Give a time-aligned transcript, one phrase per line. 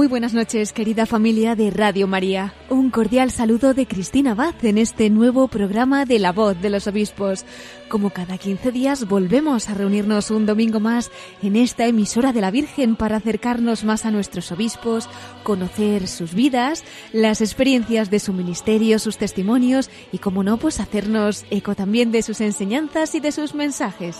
[0.00, 2.54] Muy buenas noches, querida familia de Radio María.
[2.70, 6.86] Un cordial saludo de Cristina Abad en este nuevo programa de La Voz de los
[6.86, 7.44] Obispos.
[7.90, 11.10] Como cada 15 días volvemos a reunirnos un domingo más
[11.42, 15.06] en esta emisora de la Virgen para acercarnos más a nuestros obispos,
[15.42, 21.44] conocer sus vidas, las experiencias de su ministerio, sus testimonios y, como no, pues hacernos
[21.50, 24.16] eco también de sus enseñanzas y de sus mensajes.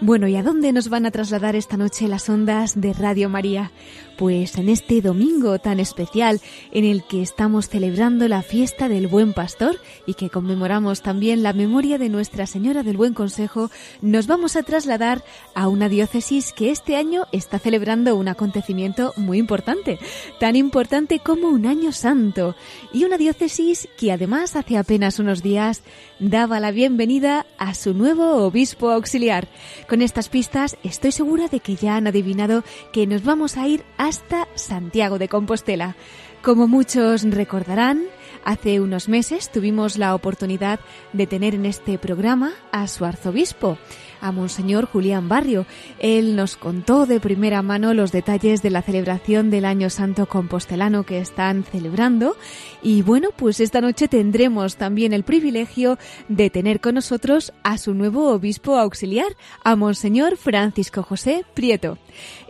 [0.00, 3.72] Bueno, ¿y a dónde nos van a trasladar esta noche las ondas de Radio María?
[4.16, 6.40] Pues en este domingo tan especial
[6.70, 11.52] en el que estamos celebrando la fiesta del Buen Pastor y que conmemoramos también la
[11.52, 15.24] memoria de Nuestra Señora del Buen Consejo, nos vamos a trasladar
[15.54, 19.98] a una diócesis que este año está celebrando un acontecimiento muy importante,
[20.38, 22.54] tan importante como un año santo,
[22.92, 25.82] y una diócesis que además hace apenas unos días
[26.20, 29.48] daba la bienvenida a su nuevo obispo auxiliar.
[29.88, 33.84] Con estas pistas estoy segura de que ya han adivinado que nos vamos a ir
[33.96, 35.96] hasta Santiago de Compostela.
[36.42, 38.02] Como muchos recordarán,
[38.44, 40.78] hace unos meses tuvimos la oportunidad
[41.14, 43.78] de tener en este programa a su arzobispo,
[44.20, 45.66] a Monseñor Julián Barrio.
[45.98, 51.04] Él nos contó de primera mano los detalles de la celebración del Año Santo Compostelano
[51.04, 52.36] que están celebrando.
[52.82, 57.94] Y bueno, pues esta noche tendremos también el privilegio de tener con nosotros a su
[57.94, 61.98] nuevo obispo auxiliar, a Monseñor Francisco José Prieto.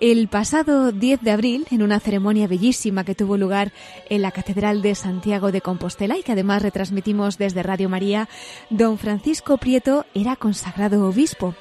[0.01, 3.73] El pasado 10 de abril, en una ceremonia bellísima que tuvo lugar
[4.09, 8.29] en la Catedral de Santiago de Compostela y que además retransmitimos desde Radio María,
[8.71, 11.55] don Francisco Prieto era consagrado obispo.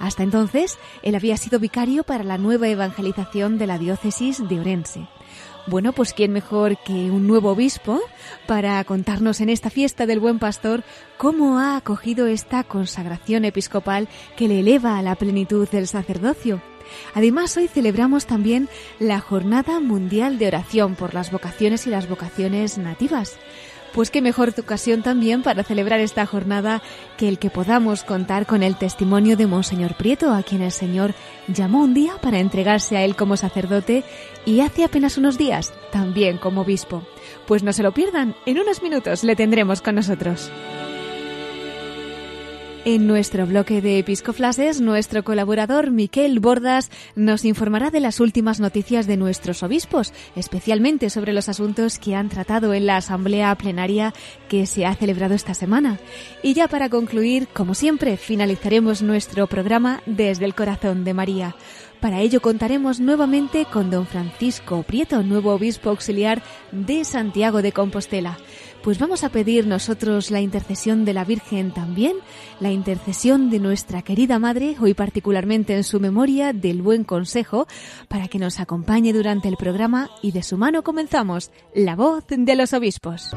[0.00, 5.06] Hasta entonces, él había sido vicario para la nueva evangelización de la diócesis de Orense.
[5.66, 8.00] Bueno, pues quién mejor que un nuevo obispo
[8.46, 10.82] para contarnos en esta fiesta del buen pastor
[11.18, 16.62] cómo ha acogido esta consagración episcopal que le eleva a la plenitud del sacerdocio.
[17.14, 18.68] Además, hoy celebramos también
[18.98, 23.38] la Jornada Mundial de Oración por las vocaciones y las vocaciones nativas.
[23.92, 26.80] Pues qué mejor ocasión también para celebrar esta jornada
[27.16, 31.14] que el que podamos contar con el testimonio de Monseñor Prieto, a quien el Señor
[31.48, 34.04] llamó un día para entregarse a él como sacerdote
[34.46, 37.02] y hace apenas unos días también como obispo.
[37.46, 40.52] Pues no se lo pierdan, en unos minutos le tendremos con nosotros.
[42.86, 49.06] En nuestro bloque de episcoflases, nuestro colaborador Miquel Bordas nos informará de las últimas noticias
[49.06, 54.14] de nuestros obispos, especialmente sobre los asuntos que han tratado en la asamblea plenaria
[54.48, 55.98] que se ha celebrado esta semana.
[56.42, 61.56] Y ya para concluir, como siempre, finalizaremos nuestro programa desde el corazón de María.
[62.00, 66.42] Para ello contaremos nuevamente con don Francisco Prieto, nuevo obispo auxiliar
[66.72, 68.38] de Santiago de Compostela.
[68.82, 72.16] Pues vamos a pedir nosotros la intercesión de la Virgen también,
[72.60, 77.66] la intercesión de nuestra querida Madre, hoy particularmente en su memoria del buen consejo,
[78.08, 82.56] para que nos acompañe durante el programa y de su mano comenzamos la voz de
[82.56, 83.32] los obispos.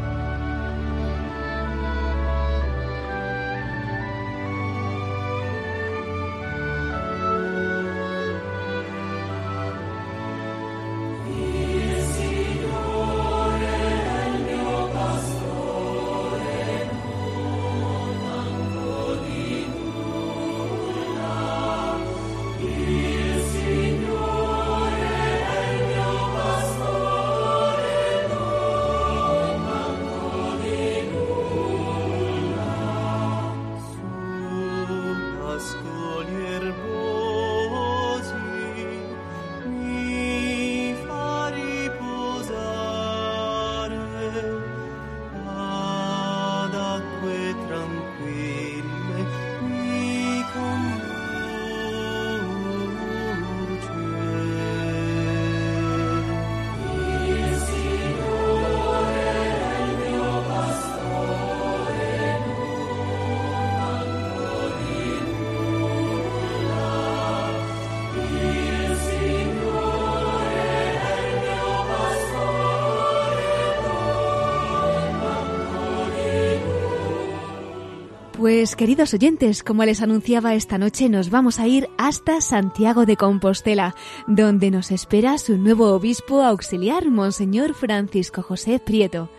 [78.44, 83.16] Pues queridos oyentes, como les anunciaba esta noche, nos vamos a ir hasta Santiago de
[83.16, 83.96] Compostela,
[84.28, 89.30] donde nos espera su nuevo obispo auxiliar, Monseñor Francisco José Prieto.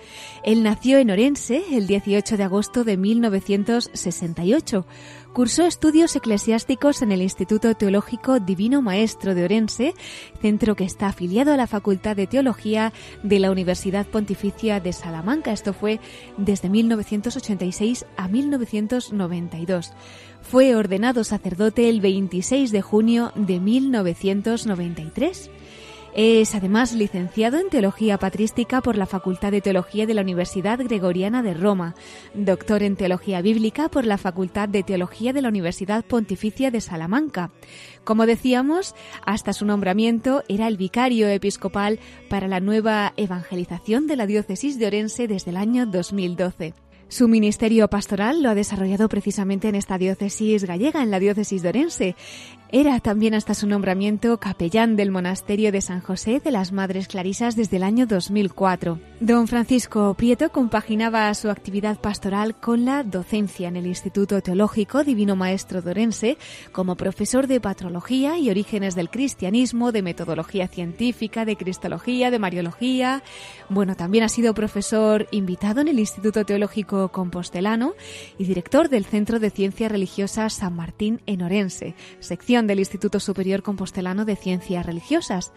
[0.43, 4.87] Él nació en Orense el 18 de agosto de 1968.
[5.35, 9.93] Cursó estudios eclesiásticos en el Instituto Teológico Divino Maestro de Orense,
[10.41, 12.93] centro que está afiliado a la Facultad de Teología
[13.25, 15.51] de la Universidad Pontificia de Salamanca.
[15.51, 15.99] Esto fue
[16.37, 19.93] desde 1986 a 1992.
[20.41, 25.51] Fue ordenado sacerdote el 26 de junio de 1993.
[26.17, 31.43] Es además licenciado en Teología Patrística por la Facultad de Teología de la Universidad Gregoriana
[31.43, 31.97] de Roma,
[32.35, 37.51] doctor en Teología Bíblica por la Facultad de Teología de la Universidad Pontificia de Salamanca.
[38.05, 38.95] Como decíamos,
[39.27, 41.99] hasta su nombramiento era el vicario episcopal
[42.31, 46.75] para la nueva evangelización de la diócesis de Orense desde el año 2012.
[47.09, 51.69] Su ministerio pastoral lo ha desarrollado precisamente en esta diócesis gallega, en la diócesis de
[51.69, 52.17] Orense.
[52.71, 57.55] Era también hasta su nombramiento capellán del monasterio de San José de las Madres Clarisas
[57.55, 58.99] desde el año 2004.
[59.21, 65.37] Don Francisco Prieto compaginaba su actividad pastoral con la docencia en el Instituto Teológico Divino
[65.37, 66.39] Maestro de Orense
[66.73, 73.23] como profesor de patrología y orígenes del cristianismo, de metodología científica, de cristología, de mariología.
[73.69, 77.95] Bueno, también ha sido profesor invitado en el Instituto Teológico Compostelano
[78.39, 83.63] y director del Centro de Ciencias Religiosas San Martín en Orense, sección del Instituto Superior
[83.63, 85.53] Compostelano de Ciencias Religiosas.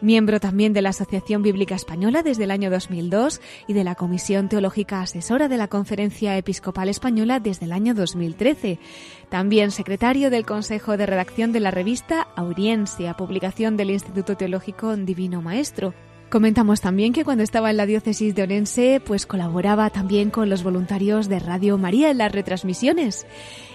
[0.00, 4.48] Miembro también de la Asociación Bíblica Española desde el año 2002 y de la Comisión
[4.48, 8.80] Teológica Asesora de la Conferencia Episcopal Española desde el año 2013.
[9.28, 15.40] También secretario del Consejo de Redacción de la revista Auriencia, publicación del Instituto Teológico Divino
[15.40, 15.94] Maestro.
[16.32, 20.62] Comentamos también que cuando estaba en la diócesis de Orense, pues colaboraba también con los
[20.62, 23.26] voluntarios de Radio María en las retransmisiones.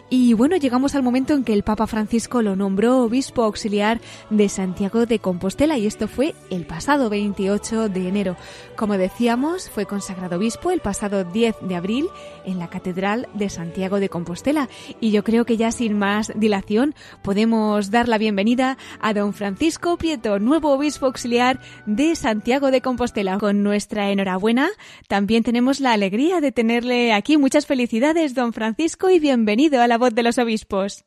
[0.09, 3.99] Y bueno, llegamos al momento en que el Papa Francisco lo nombró obispo auxiliar
[4.29, 8.37] de Santiago de Compostela y esto fue el pasado 28 de enero.
[8.77, 12.07] Como decíamos, fue consagrado obispo el pasado 10 de abril
[12.45, 14.69] en la Catedral de Santiago de Compostela.
[15.01, 19.97] Y yo creo que ya sin más dilación podemos dar la bienvenida a don Francisco
[19.97, 23.39] Prieto, nuevo obispo auxiliar de Santiago de Compostela.
[23.39, 24.69] Con nuestra enhorabuena,
[25.09, 27.35] también tenemos la alegría de tenerle aquí.
[27.35, 31.05] Muchas felicidades, don Francisco, y bienvenido a la voz de los obispos.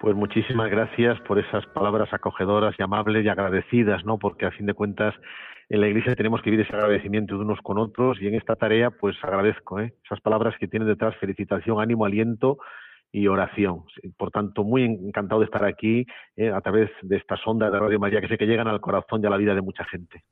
[0.00, 4.18] Pues muchísimas gracias por esas palabras acogedoras y amables y agradecidas, ¿no?
[4.18, 5.14] Porque a fin de cuentas
[5.68, 8.56] en la Iglesia tenemos que vivir ese agradecimiento de unos con otros y en esta
[8.56, 9.94] tarea pues agradezco ¿eh?
[10.04, 12.58] esas palabras que tienen detrás felicitación, ánimo, aliento
[13.12, 13.84] y oración.
[14.16, 18.00] Por tanto, muy encantado de estar aquí eh, a través de esta sonda de Radio
[18.00, 20.24] María que sé que llegan al corazón y a la vida de mucha gente.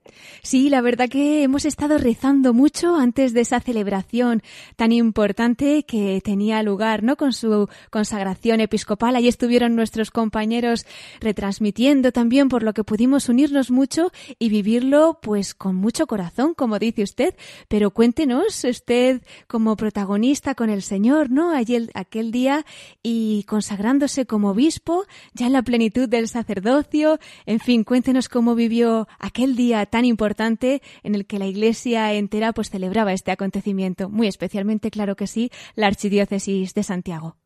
[0.43, 4.41] Sí, la verdad que hemos estado rezando mucho antes de esa celebración
[4.77, 7.17] tan importante que tenía lugar, ¿no?
[7.17, 9.15] Con su consagración episcopal.
[9.15, 10.87] Ahí estuvieron nuestros compañeros
[11.21, 16.78] retransmitiendo también, por lo que pudimos unirnos mucho y vivirlo, pues, con mucho corazón, como
[16.78, 17.35] dice usted.
[17.69, 21.55] Pero cuéntenos, usted como protagonista con el Señor, ¿no?
[21.55, 22.64] Ayer, aquel día
[23.03, 27.19] y consagrándose como obispo, ya en la plenitud del sacerdocio.
[27.47, 32.53] En fin, cuéntenos cómo vivió aquel día tan importante en el que la Iglesia entera
[32.53, 37.37] pues celebraba este acontecimiento, muy especialmente, claro que sí, la Archidiócesis de Santiago.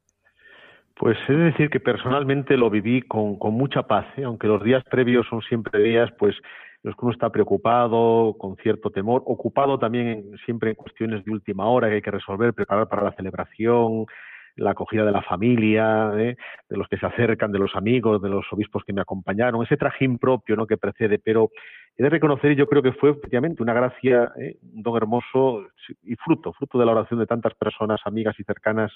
[0.97, 4.25] Pues es decir que personalmente lo viví con, mucha paz, ¿eh?
[4.25, 6.37] aunque los días previos son siempre días pues
[6.85, 11.67] los que uno está preocupado, con cierto temor, ocupado también siempre en cuestiones de última
[11.67, 14.07] hora que hay que resolver, preparar para la celebración,
[14.57, 16.37] la acogida de la familia, ¿eh?
[16.69, 19.77] de los que se acercan, de los amigos, de los obispos que me acompañaron, ese
[19.77, 20.67] trajín propio ¿no?
[20.67, 21.51] que precede, pero
[21.97, 24.57] he de reconocer, yo creo que fue efectivamente una gracia, ¿eh?
[24.63, 25.67] un don hermoso
[26.03, 28.93] y fruto, fruto de la oración de tantas personas, amigas y cercanas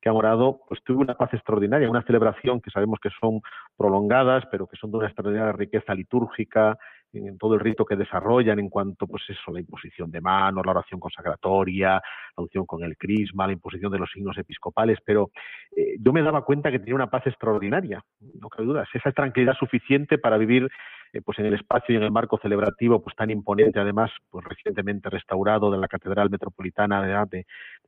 [0.00, 3.40] que han orado, pues tuve una paz extraordinaria, una celebración que sabemos que son
[3.76, 6.78] prolongadas, pero que son de una extraordinaria riqueza litúrgica,
[7.18, 10.72] en todo el rito que desarrollan en cuanto, pues eso, la imposición de manos, la
[10.72, 11.92] oración consagratoria,
[12.36, 15.30] la unción con el crisma, la imposición de los signos episcopales, pero
[15.76, 18.02] eh, yo me daba cuenta que tenía una paz extraordinaria,
[18.40, 20.68] no cabe duda, esa tranquilidad suficiente para vivir
[21.12, 24.44] eh, pues en el espacio y en el marco celebrativo pues tan imponente, además, pues
[24.44, 27.46] recientemente restaurado de la Catedral Metropolitana de, de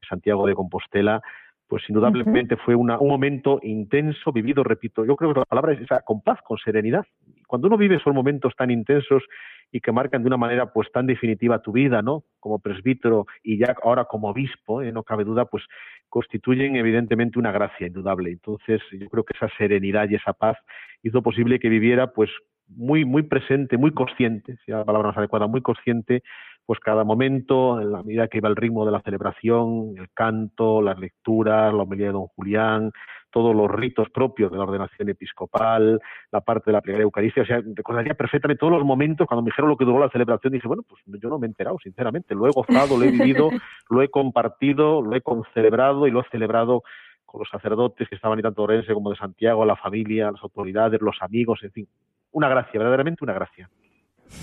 [0.09, 1.21] Santiago de Compostela,
[1.69, 6.01] pues indudablemente fue un momento intenso, vivido, repito, yo creo que la palabra es esa,
[6.03, 7.05] con paz, con serenidad.
[7.47, 9.25] Cuando uno vive esos momentos tan intensos
[9.73, 12.23] y que marcan de una manera pues tan definitiva tu vida, ¿no?
[12.39, 14.93] Como presbítero y ya ahora como obispo, ¿eh?
[14.93, 15.65] no cabe duda, pues
[16.09, 18.31] constituyen evidentemente una gracia indudable.
[18.31, 20.57] Entonces, yo creo que esa serenidad y esa paz
[21.03, 22.31] hizo posible que viviera pues
[22.69, 26.23] muy muy presente, muy consciente, si la palabra más adecuada, muy consciente
[26.67, 30.83] pues cada momento, en la medida que iba el ritmo de la celebración, el canto,
[30.83, 32.91] las lecturas, la homilía de don Julián,
[33.31, 36.01] todos los ritos propios de la ordenación episcopal,
[36.33, 39.49] la parte de la plegaria eucarística, o sea, recordaría perfectamente todos los momentos cuando me
[39.49, 42.35] dijeron lo que duró la celebración, dije, bueno, pues yo no me he enterado, sinceramente,
[42.35, 43.51] lo he gozado, lo he vivido,
[43.91, 46.83] lo he compartido, lo he concelebrado y lo he celebrado
[47.27, 50.43] con los sacerdotes que estaban ahí tanto de Orense como de Santiago, la familia, las
[50.43, 51.89] autoridades, los amigos, en fin,
[52.33, 53.69] una gracia, verdaderamente una gracia.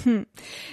[0.05, 0.23] Hmm.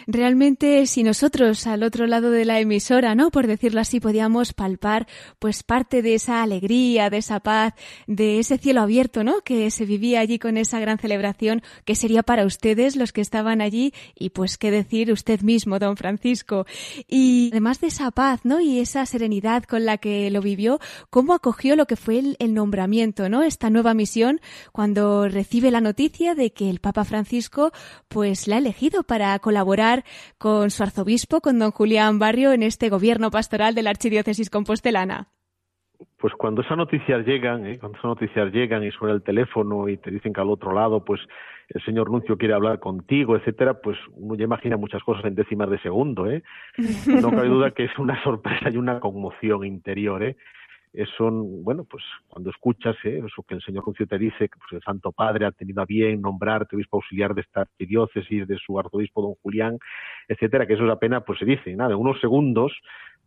[0.07, 3.31] Realmente, si nosotros al otro lado de la emisora, ¿no?
[3.31, 5.07] Por decirlo así, podíamos palpar,
[5.39, 7.75] pues parte de esa alegría, de esa paz,
[8.07, 9.41] de ese cielo abierto, ¿no?
[9.43, 13.61] Que se vivía allí con esa gran celebración, que sería para ustedes los que estaban
[13.61, 16.67] allí, y pues qué decir usted mismo, don Francisco.
[17.09, 18.61] Y además de esa paz, ¿no?
[18.61, 22.55] Y esa serenidad con la que lo vivió, ¿cómo acogió lo que fue el, el
[22.55, 23.43] nombramiento, ¿no?
[23.43, 24.41] Esta nueva misión,
[24.73, 27.73] cuando recibe la noticia de que el Papa Francisco,
[28.09, 30.05] pues la ha elegido para colaborar
[30.39, 35.29] con su arzobispo, con don Julián Barrio, en este gobierno pastoral de la Archidiócesis Compostelana?
[36.19, 37.79] Pues cuando esas noticias llegan, ¿eh?
[37.79, 41.05] cuando esas noticias llegan y suena el teléfono y te dicen que al otro lado,
[41.05, 41.21] pues
[41.71, 45.71] el señor Nuncio quiere hablar contigo, etcétera, pues uno ya imagina muchas cosas en décimas
[45.71, 46.43] de segundo, ¿eh?
[47.07, 50.37] No cabe duda que es una sorpresa y una conmoción interior, ¿eh?
[51.17, 53.23] Son, bueno, pues cuando escuchas ¿eh?
[53.25, 55.87] eso que el señor Nuncio te dice, que pues, el Santo Padre ha tenido a
[55.87, 59.79] bien nombrarte obispo auxiliar de esta archidiócesis, de su arzobispo don Julián,
[60.29, 62.73] etcétera, que eso es apenas, pues se dice, nada, unos segundos,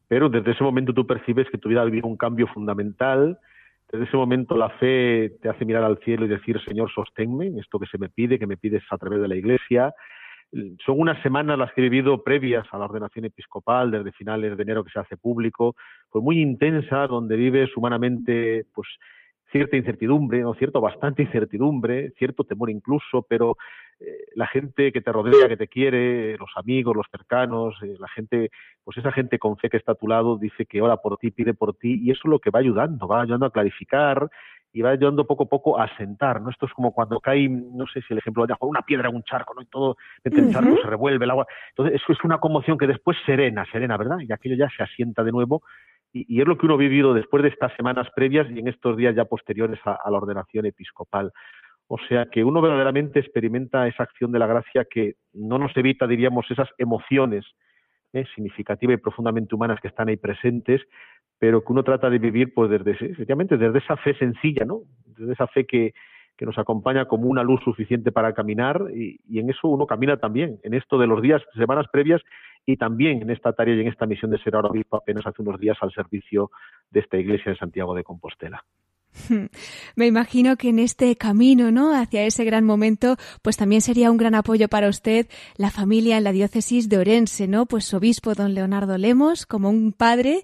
[0.07, 3.39] pero desde ese momento tú percibes que tu vida ha vivido un cambio fundamental,
[3.91, 7.59] desde ese momento la fe te hace mirar al cielo y decir, Señor, sosténme en
[7.59, 9.93] esto que se me pide, que me pides a través de la Iglesia,
[10.85, 14.63] son unas semanas las que he vivido previas a la ordenación episcopal, desde finales de
[14.63, 15.75] enero que se hace público,
[16.09, 18.87] pues muy intensa, donde vives humanamente, pues
[19.51, 23.55] cierta incertidumbre, no cierto, bastante incertidumbre, cierto temor incluso, pero
[23.99, 24.05] eh,
[24.35, 28.49] la gente que te rodea, que te quiere, los amigos, los cercanos, eh, la gente,
[28.83, 31.29] pues esa gente con fe que está a tu lado dice que ora por ti,
[31.29, 34.29] pide por ti, y eso es lo que va ayudando, va ayudando a clarificar
[34.73, 36.49] y va ayudando poco a poco a sentar, ¿no?
[36.49, 39.23] Esto es como cuando cae, no sé si el ejemplo de una piedra en un
[39.23, 39.61] charco, ¿no?
[39.61, 41.45] Y todo, el charco se revuelve, el agua.
[41.69, 44.17] Entonces, eso es una conmoción que después serena, serena, ¿verdad?
[44.19, 45.61] Y aquello ya se asienta de nuevo.
[46.11, 48.97] Y, es lo que uno ha vivido después de estas semanas previas y en estos
[48.97, 51.31] días ya posteriores a, la ordenación episcopal.
[51.87, 56.07] O sea que uno verdaderamente experimenta esa acción de la gracia que no nos evita,
[56.07, 57.45] diríamos, esas emociones
[58.13, 58.25] ¿eh?
[58.33, 60.81] significativas y profundamente humanas que están ahí presentes,
[61.43, 64.83] pero que uno trata de vivir pues desde, efectivamente, desde esa fe sencilla, ¿no?
[65.17, 65.93] Desde esa fe que,
[66.37, 70.15] que nos acompaña como una luz suficiente para caminar y, y, en eso uno camina
[70.15, 72.21] también, en esto de los días, semanas previas
[72.65, 75.41] y también en esta tarea y en esta misión de ser ahora obispo apenas hace
[75.41, 76.49] unos días al servicio
[76.91, 78.63] de esta iglesia de Santiago de Compostela.
[79.95, 81.95] Me imagino que en este camino, ¿no?
[81.95, 86.23] Hacia ese gran momento, pues también sería un gran apoyo para usted la familia en
[86.23, 87.65] la diócesis de Orense, ¿no?
[87.65, 90.43] Pues su obispo don Leonardo Lemos, como un padre,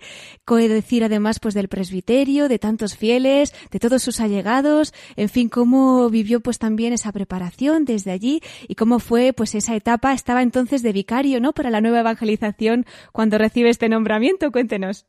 [0.67, 6.09] decir además pues del presbiterio, de tantos fieles, de todos sus allegados, en fin, cómo
[6.09, 10.81] vivió pues también esa preparación desde allí y cómo fue pues esa etapa, estaba entonces
[10.83, 11.53] de vicario, ¿no?
[11.53, 15.05] Para la nueva evangelización cuando recibe este nombramiento, cuéntenos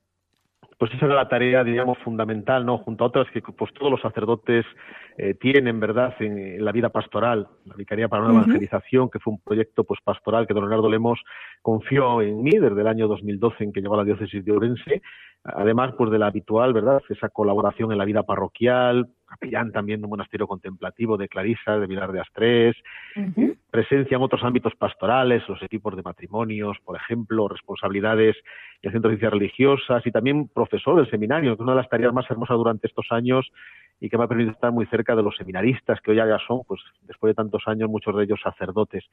[0.80, 2.78] pues esa era la tarea, diríamos, fundamental, ¿no?
[2.78, 4.64] Junto a otras que pues todos los sacerdotes
[5.18, 7.48] eh, tienen, ¿verdad?, en, la vida pastoral.
[7.66, 11.20] La Vicaría para una Evangelización, que fue un proyecto pues pastoral que don Leonardo Lemos
[11.60, 15.02] confió en mí desde el año 2012 en que llegó a la diócesis de Orense,
[15.44, 20.06] además pues de la habitual, ¿verdad?, esa colaboración en la vida parroquial, capellán también de
[20.06, 22.76] un monasterio contemplativo de Clarisa, de Vilar de Astrés,
[23.70, 28.36] presencia en otros ámbitos pastorales, los equipos de matrimonios, por ejemplo, responsabilidades
[28.82, 31.88] en centros de ciencias religiosas y también profesor del seminario, que es una de las
[31.88, 33.50] tareas más hermosas durante estos años
[34.00, 36.62] y que me ha permitido estar muy cerca de los seminaristas, que hoy ya son,
[36.66, 39.04] pues después de tantos años, muchos de ellos sacerdotes.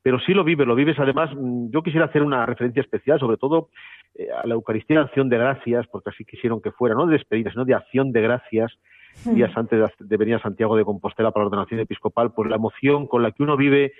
[0.00, 0.96] Pero sí lo vives, lo vives.
[1.00, 3.68] Además, mm, yo quisiera hacer una referencia especial, sobre todo
[4.14, 7.14] eh, a la Eucaristía de Acción de Gracias, porque así quisieron que fuera, no de
[7.14, 8.78] despedida, sino de Acción de Gracias,
[9.24, 13.06] días antes de venir a Santiago de Compostela para la ordenación episcopal, pues la emoción
[13.06, 13.92] con la que uno vive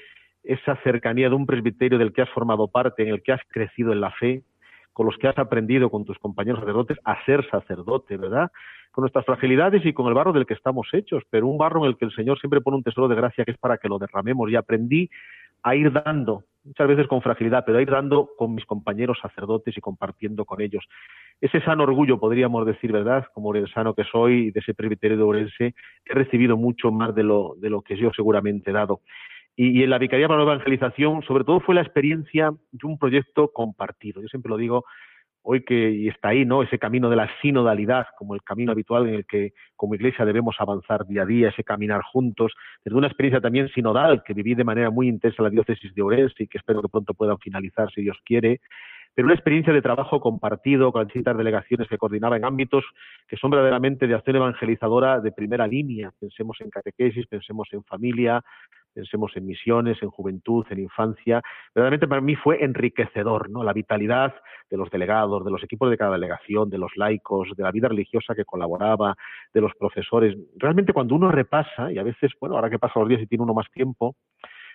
[0.43, 3.93] esa cercanía de un presbiterio del que has formado parte, en el que has crecido
[3.93, 4.43] en la fe,
[4.99, 8.51] con los que has aprendido con tus compañeros sacerdotes a ser sacerdote, ¿verdad?
[8.91, 11.91] Con nuestras fragilidades y con el barro del que estamos hechos, pero un barro en
[11.91, 14.01] el que el Señor siempre pone un tesoro de gracia que es para que lo
[14.01, 14.51] derramemos.
[14.51, 15.09] Y aprendí
[15.63, 19.77] a ir dando, muchas veces con fragilidad, pero a ir dando con mis compañeros sacerdotes
[19.77, 20.85] y compartiendo con ellos.
[21.41, 23.25] Ese sano orgullo, podríamos decir, ¿verdad?
[23.33, 25.75] Como el sano que soy, de ese presbiterio de Orense,
[26.07, 29.03] he recibido mucho más de lo, de lo que yo seguramente he dado.
[29.61, 33.51] Y, en la Vicaría para la Evangelización, sobre todo, fue la experiencia de un proyecto
[33.53, 34.23] compartido.
[34.23, 34.85] Yo siempre lo digo,
[35.43, 36.63] hoy que está ahí, ¿no?
[36.63, 40.55] Ese camino de la sinodalidad, como el camino habitual en el que como iglesia debemos
[40.61, 42.53] avanzar día a día, ese caminar juntos,
[42.85, 46.03] desde una experiencia también sinodal que viví de manera muy intensa en la diócesis de
[46.03, 48.61] Orense y que espero que pronto puedan finalizar si Dios quiere,
[49.19, 52.85] pero una experiencia de trabajo compartido con distintas delegaciones que coordinaba en ámbitos
[53.27, 56.13] que son verdaderamente de acción evangelizadora de primera línea.
[56.21, 58.45] Pensemos en catequesis, pensemos en familia,
[58.99, 61.41] pensemos en misiones, en juventud, en infancia.
[61.73, 63.63] Verdaderamente para mí fue enriquecedor, ¿no?
[63.63, 64.35] La vitalidad
[64.69, 67.87] de los delegados, de los equipos de cada delegación, de los laicos, de la vida
[67.87, 69.15] religiosa que colaboraba,
[69.55, 70.37] de los profesores.
[70.57, 73.45] Realmente cuando uno repasa, y a veces, bueno, ahora que pasa los días y tiene
[73.45, 74.17] uno más tiempo,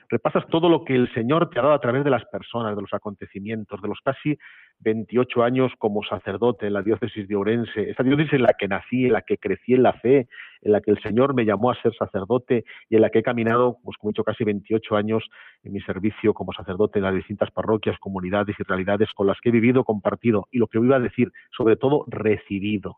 [0.10, 2.82] repasas todo lo que el Señor te ha dado a través de las personas, de
[2.82, 4.38] los acontecimientos, de los casi
[4.80, 9.06] 28 años como sacerdote en la diócesis de Orense, esa diócesis en la que nací,
[9.06, 10.28] en la que crecí en la fe,
[10.62, 13.24] en la que el Señor me llamó a ser sacerdote y en la que he
[13.24, 15.24] caminado, pues como he dicho, casi 28 años
[15.64, 19.50] en mi servicio como sacerdote en las distintas parroquias, comunidades y realidades con las que
[19.50, 22.98] he vivido, compartido y lo que iba a decir, sobre todo recibido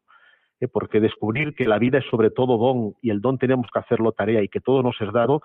[0.59, 0.67] ¿eh?
[0.67, 4.11] porque descubrir que la vida es sobre todo don y el don tenemos que hacerlo
[4.11, 5.41] tarea y que todo nos es dado,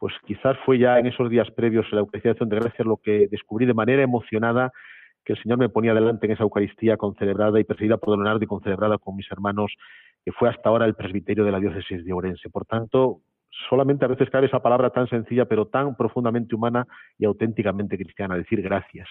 [0.00, 3.28] pues quizás fue ya en esos días previos a la Eucaristía de Gracias lo que
[3.30, 4.72] descubrí de manera emocionada
[5.26, 8.42] que el Señor me ponía delante en esa Eucaristía concelebrada y presidida por Don Leonardo
[8.42, 9.70] y concelebrada con mis hermanos,
[10.24, 12.48] que fue hasta ahora el presbiterio de la diócesis de Orense.
[12.48, 13.20] Por tanto,
[13.68, 16.86] solamente a veces cabe esa palabra tan sencilla, pero tan profundamente humana
[17.18, 19.06] y auténticamente cristiana, decir gracias.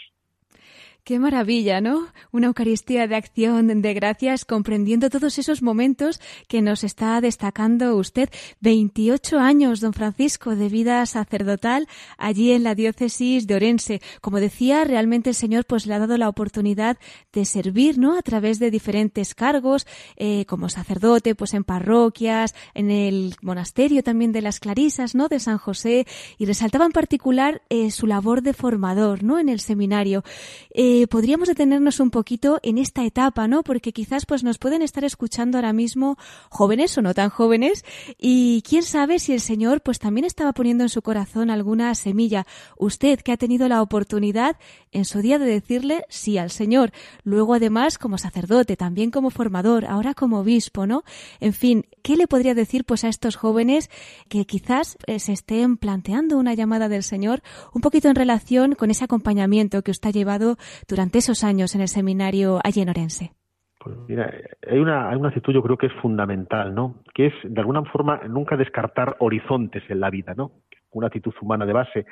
[1.10, 2.06] Qué maravilla, ¿no?
[2.32, 8.30] Una Eucaristía de acción de gracias, comprendiendo todos esos momentos que nos está destacando usted.
[8.60, 11.88] 28 años, don Francisco, de vida sacerdotal
[12.20, 14.02] allí en la diócesis de Orense.
[14.22, 17.00] Como decía, realmente el Señor pues le ha dado la oportunidad
[17.34, 18.16] de servir, ¿no?
[18.16, 24.32] A través de diferentes cargos, eh, como sacerdote, pues en parroquias, en el monasterio también
[24.32, 25.28] de las Clarisas, ¿no?
[25.28, 26.06] De San José.
[26.38, 29.40] Y resaltaba en particular eh, su labor de formador, ¿no?
[29.40, 30.24] En el seminario.
[30.72, 33.64] Eh, eh, podríamos detenernos un poquito en esta etapa, ¿no?
[33.64, 36.18] Porque quizás pues nos pueden estar escuchando ahora mismo
[36.50, 37.86] jóvenes o no tan jóvenes
[38.18, 42.46] y quién sabe si el Señor pues también estaba poniendo en su corazón alguna semilla.
[42.78, 44.58] Usted que ha tenido la oportunidad
[44.92, 46.92] en su día de decirle sí al Señor,
[47.24, 51.04] luego además como sacerdote, también como formador, ahora como obispo, ¿no?
[51.40, 53.90] En fin, ¿qué le podría decir pues a estos jóvenes
[54.28, 57.42] que quizás eh, se estén planteando una llamada del Señor
[57.74, 60.58] un poquito en relación con ese acompañamiento que usted ha llevado
[60.88, 63.32] durante esos años en el seminario allí en Orense?
[63.80, 64.34] Pues mira,
[64.70, 67.02] hay una, hay una actitud yo creo que es fundamental, ¿no?
[67.14, 70.52] Que es, de alguna forma, nunca descartar horizontes en la vida, ¿no?
[70.92, 72.06] Una actitud humana de base.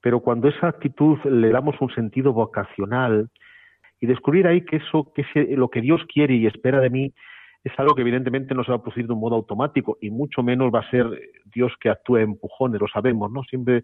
[0.00, 3.28] Pero cuando esa actitud le damos un sentido vocacional
[4.00, 5.24] y descubrir ahí que eso, que
[5.56, 7.12] lo que Dios quiere y espera de mí,
[7.64, 10.44] es algo que evidentemente no se va a producir de un modo automático y mucho
[10.44, 11.06] menos va a ser
[11.46, 13.42] Dios que actúe empujones, lo sabemos, ¿no?
[13.42, 13.82] Siempre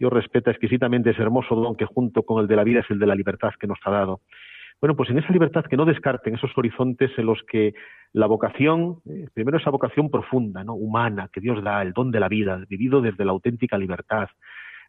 [0.00, 2.98] Dios respeta exquisitamente ese hermoso don que junto con el de la vida es el
[2.98, 4.22] de la libertad que nos ha dado.
[4.80, 7.74] Bueno, pues en esa libertad que no descarten esos horizontes en los que
[8.14, 10.72] la vocación, eh, primero esa vocación profunda, ¿no?
[10.72, 14.30] humana, que Dios da, el don de la vida, vivido desde la auténtica libertad,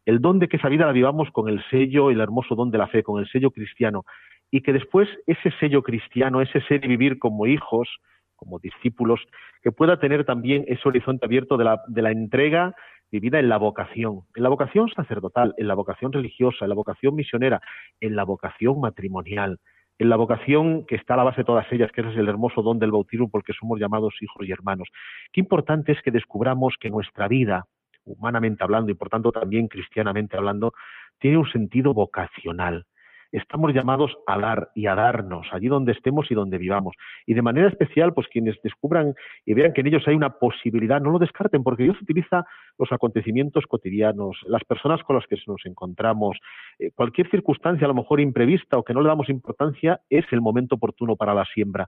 [0.06, 2.78] el don de que esa vida la vivamos con el sello, el hermoso don de
[2.78, 4.06] la fe, con el sello cristiano,
[4.50, 7.90] y que después ese sello cristiano, ese ser y vivir como hijos,
[8.38, 9.20] como discípulos,
[9.62, 12.74] que pueda tener también ese horizonte abierto de la, de la entrega
[13.12, 17.16] vivida en la vocación, en la vocación sacerdotal, en la vocación religiosa, en la vocación
[17.16, 17.62] misionera,
[18.00, 19.60] en la vocación matrimonial,
[20.00, 22.30] en la vocación que está a la base de todas ellas, que ese es el
[22.30, 24.88] hermoso don del bautismo porque somos llamados hijos y hermanos.
[25.32, 27.66] Qué importante es que descubramos que nuestra vida,
[28.06, 30.74] humanamente hablando y por tanto también cristianamente hablando,
[31.20, 32.86] tiene un sentido vocacional
[33.32, 36.96] estamos llamados a dar y a darnos allí donde estemos y donde vivamos.
[37.26, 39.14] Y de manera especial, pues quienes descubran
[39.46, 42.46] y vean que en ellos hay una posibilidad, no lo descarten, porque Dios utiliza
[42.78, 46.38] los acontecimientos cotidianos, las personas con las que nos encontramos,
[46.80, 50.42] eh, cualquier circunstancia a lo mejor imprevista o que no le damos importancia, es el
[50.42, 51.88] momento oportuno para la siembra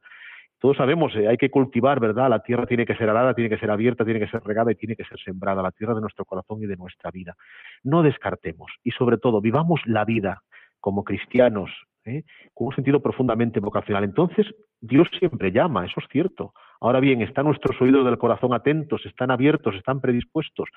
[0.63, 2.29] todos sabemos, eh, hay que cultivar, ¿verdad?
[2.29, 4.75] La tierra tiene que ser arada, tiene que ser abierta, tiene que ser regada y
[4.75, 7.36] tiene que ser sembrada, la tierra de nuestro corazón y de nuestra vida.
[7.84, 10.41] No descartemos y sobre todo vivamos la vida
[10.84, 11.72] como cristianos,
[12.04, 12.24] ¿eh?
[12.54, 14.04] con un sentido profundamente vocacional.
[14.04, 14.46] Entonces,
[14.82, 16.54] Dios siempre llama, eso es cierto.
[16.82, 20.67] Ahora bien, están nuestros oídos del corazón atentos, están abiertos, están predispuestos.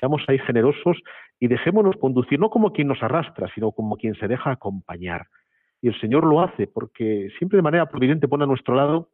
[0.00, 0.96] Seamos ahí generosos
[1.38, 5.26] y dejémonos conducir, no como quien nos arrastra, sino como quien se deja acompañar.
[5.82, 9.10] Y el Señor lo hace, porque siempre de manera providente pone a nuestro lado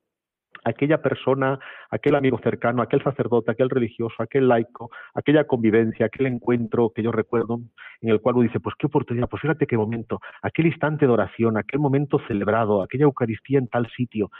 [0.64, 1.58] aquella persona,
[1.90, 7.12] aquel amigo cercano, aquel sacerdote, aquel religioso, aquel laico, aquella convivencia, aquel encuentro que yo
[7.12, 7.60] recuerdo
[8.00, 11.12] en el cual uno dice, pues qué oportunidad, pues fíjate qué momento, aquel instante de
[11.12, 14.30] oración, aquel momento celebrado, aquella Eucaristía en tal sitio,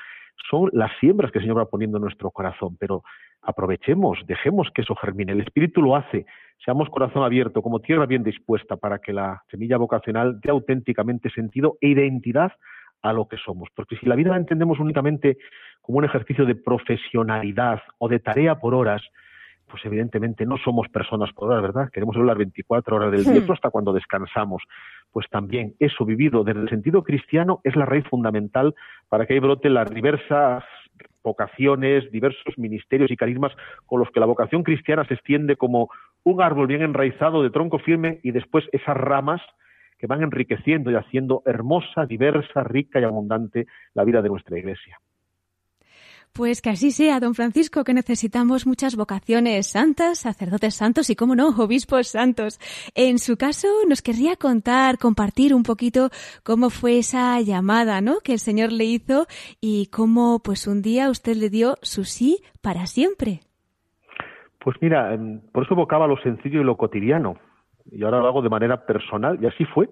[0.51, 3.03] son las siembras que el Señor va poniendo en nuestro corazón, pero
[3.43, 6.27] aprovechemos, dejemos que eso germine, el Espíritu lo hace,
[6.65, 11.77] seamos corazón abierto, como tierra bien dispuesta para que la semilla vocacional dé auténticamente sentido
[11.81, 12.53] e identidad
[13.03, 13.69] a lo que somos.
[13.75, 15.39] Porque si la vida la entendemos únicamente
[15.81, 19.03] como un ejercicio de profesionalidad o de tarea por horas,
[19.69, 21.91] pues evidentemente no somos personas por horas, ¿verdad?
[21.93, 24.63] Queremos hablar 24 horas del día, hasta cuando descansamos.
[25.13, 28.75] Pues también eso vivido desde el sentido cristiano es la raíz fundamental
[29.09, 30.65] para que ahí broten las diversas
[31.23, 33.53] vocaciones, diversos ministerios y carismas
[33.87, 35.91] con los que la vocación cristiana se extiende como
[36.25, 39.43] un árbol bien enraizado de tronco firme y después esas ramas
[39.99, 44.99] que van enriqueciendo y haciendo hermosa, diversa, rica y abundante la vida de nuestra Iglesia.
[46.33, 51.35] Pues que así sea, don Francisco, que necesitamos muchas vocaciones santas, sacerdotes santos y, cómo
[51.35, 52.61] no, obispos santos.
[52.95, 56.11] En su caso, nos querría contar, compartir un poquito
[56.45, 58.21] cómo fue esa llamada, ¿no?
[58.21, 59.27] Que el Señor le hizo
[59.61, 63.41] y cómo, pues, un día usted le dio su sí para siempre.
[64.61, 67.37] Pues mira, em, por eso evocaba lo sencillo y lo cotidiano.
[67.91, 69.89] Y ahora lo hago de manera personal, y así fue.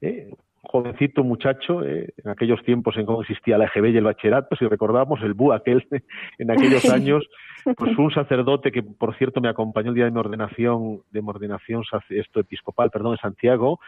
[0.00, 0.30] ¿eh?
[0.66, 4.66] jovencito muchacho, eh, en aquellos tiempos en cómo existía la EGB y el bachillerato, si
[4.66, 5.86] recordamos el BU aquel
[6.38, 7.26] en aquellos años,
[7.76, 11.28] pues un sacerdote que por cierto me acompañó el día de mi ordenación, de mi
[11.28, 13.80] ordenación esto episcopal, perdón, en Santiago,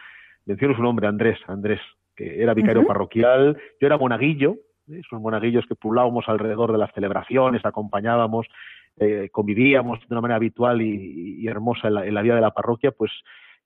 [0.45, 1.81] menciono su nombre, Andrés, Andrés,
[2.15, 4.55] que era vicario parroquial, yo era monaguillo,
[4.89, 5.01] ¿eh?
[5.05, 8.47] esos monaguillos que pulábamos alrededor de las celebraciones, acompañábamos,
[8.97, 12.51] eh, convivíamos de una manera habitual y, hermosa en la, en la vida de la
[12.51, 13.11] parroquia, pues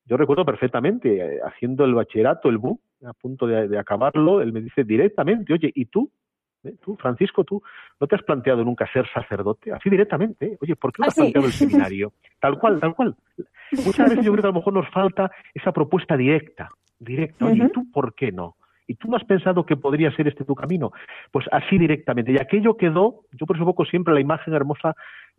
[0.05, 4.61] yo recuerdo perfectamente, eh, haciendo el bachillerato, el BU, a punto de, acabarlo, él me
[4.61, 6.11] dice directamente, oye, ¿y tú?
[6.63, 6.75] ¿Eh?
[6.81, 7.61] Tú, Francisco, tú
[7.99, 10.45] no te has planteado nunca ser sacerdote, así directamente.
[10.45, 10.57] ¿eh?
[10.61, 12.13] Oye, ¿por qué no has planteado el seminario?
[12.39, 13.15] Tal cual, tal cual.
[13.85, 17.45] Muchas veces yo creo que a lo mejor nos falta esa propuesta directa, directa.
[17.45, 18.55] Oye, ¿y tú por qué no?
[18.85, 20.91] ¿Y tú no has pensado que podría ser este tu camino?
[21.31, 22.33] Pues así directamente.
[22.33, 24.93] Y aquello quedó, yo por eso siempre la imagen hermosa,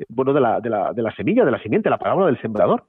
[0.08, 2.84] bueno, de la, de la, de la semilla, de la simiente, la palabra del sembrador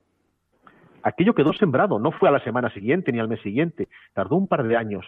[1.06, 4.48] aquello quedó sembrado, no fue a la semana siguiente ni al mes siguiente, tardó un
[4.48, 5.06] par de años.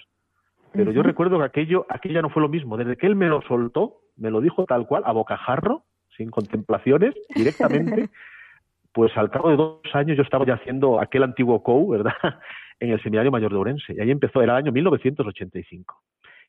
[0.71, 2.77] Pero yo recuerdo que aquello, aquella no fue lo mismo.
[2.77, 5.83] Desde que él me lo soltó, me lo dijo tal cual, a bocajarro,
[6.15, 8.09] sin contemplaciones, directamente,
[8.91, 12.13] pues al cabo de dos años yo estaba ya haciendo aquel antiguo COU, ¿verdad?,
[12.79, 13.93] en el Seminario Mayor de Orense.
[13.95, 15.95] Y ahí empezó, era el año 1985.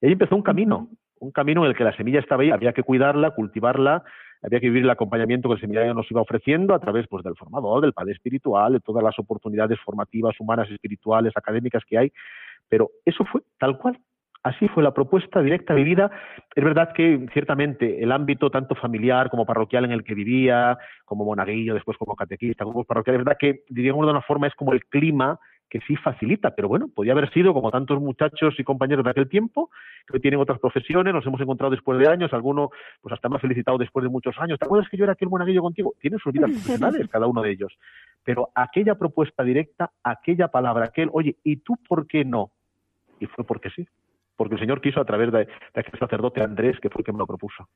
[0.02, 0.88] Y ahí empezó un camino,
[1.20, 4.04] un camino en el que la semilla estaba ahí, había que cuidarla, cultivarla,
[4.42, 7.36] había que vivir el acompañamiento que el seminario nos iba ofreciendo a través pues, del
[7.36, 12.12] formador, del padre espiritual, de todas las oportunidades formativas, humanas, espirituales, académicas que hay.
[12.68, 13.98] Pero eso fue tal cual.
[14.44, 16.10] Así fue la propuesta directa vivida.
[16.54, 21.24] Es verdad que ciertamente el ámbito tanto familiar como parroquial en el que vivía, como
[21.24, 24.72] monaguillo, después como catequista, como parroquial, es verdad que diríamos de una forma es como
[24.72, 29.04] el clima que sí facilita, pero bueno, podía haber sido como tantos muchachos y compañeros
[29.04, 29.70] de aquel tiempo,
[30.06, 33.40] que tienen otras profesiones, nos hemos encontrado después de años, alguno pues hasta me ha
[33.40, 35.94] felicitado después de muchos años, ¿te acuerdas que yo era aquel monaguillo contigo?
[36.00, 37.76] Tienen sus vidas profesionales cada uno de ellos,
[38.24, 42.50] pero aquella propuesta directa, aquella palabra, aquel, oye, ¿y tú por qué no?
[43.20, 43.86] Y fue porque sí,
[44.36, 47.12] porque el Señor quiso a través de, de aquel sacerdote Andrés, que fue el que
[47.12, 47.68] me lo propuso.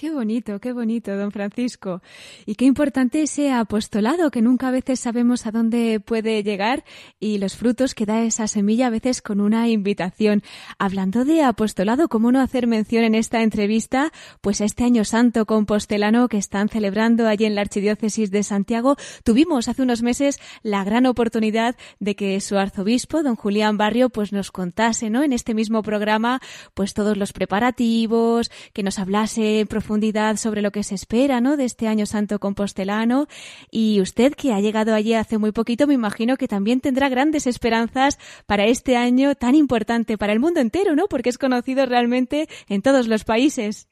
[0.00, 2.00] Qué bonito, qué bonito, don Francisco.
[2.46, 6.84] Y qué importante ese apostolado, que nunca a veces sabemos a dónde puede llegar
[7.18, 10.42] y los frutos que da esa semilla a veces con una invitación.
[10.78, 14.10] Hablando de apostolado, ¿cómo no hacer mención en esta entrevista?
[14.40, 18.96] Pues a este año santo compostelano que están celebrando allí en la Archidiócesis de Santiago,
[19.22, 24.32] tuvimos hace unos meses la gran oportunidad de que su arzobispo, don Julián Barrio, pues
[24.32, 25.22] nos contase, ¿no?
[25.22, 26.40] En este mismo programa,
[26.72, 30.00] pues todos los preparativos, que nos hablase profundamente
[30.36, 31.56] sobre lo que se espera, ¿no?
[31.56, 33.26] De este año santo compostelano.
[33.70, 37.46] Y usted, que ha llegado allí hace muy poquito, me imagino que también tendrá grandes
[37.46, 41.06] esperanzas para este año tan importante para el mundo entero, ¿no?
[41.08, 43.88] Porque es conocido realmente en todos los países.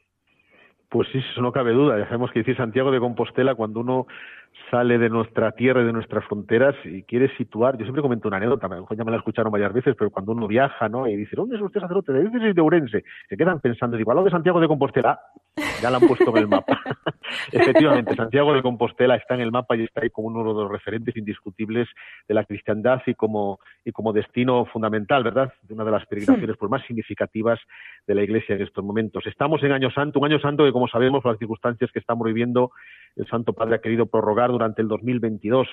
[0.89, 1.99] Pues sí, eso no cabe duda.
[1.99, 4.07] Ya sabemos que decir Santiago de Compostela cuando uno
[4.71, 8.37] sale de nuestra tierra y de nuestras fronteras y quiere situar, yo siempre comento una
[8.37, 11.07] anécdota, ya me la escucharon varias veces, pero cuando uno viaja, ¿no?
[11.07, 12.13] Y dice, ¿dónde es usted sacerdote?
[12.13, 13.05] De diócesis de Urense.
[13.29, 15.19] Se quedan pensando, digo, lo de Santiago de Compostela,
[15.81, 16.79] ya la han puesto en el mapa.
[17.53, 20.71] Efectivamente, Santiago de Compostela está en el mapa y está ahí como uno de los
[20.71, 21.89] referentes indiscutibles
[22.27, 25.53] de la cristiandad y como, y como destino fundamental, ¿verdad?
[25.63, 27.59] De una de las peregrinaciones pues, más significativas
[28.07, 29.27] de la Iglesia en estos momentos.
[29.27, 32.27] Estamos en Año Santo, un Año Santo que, como sabemos, por las circunstancias que estamos
[32.27, 32.73] viviendo,
[33.17, 35.67] el Santo Padre ha querido prorrogar durante el 2022.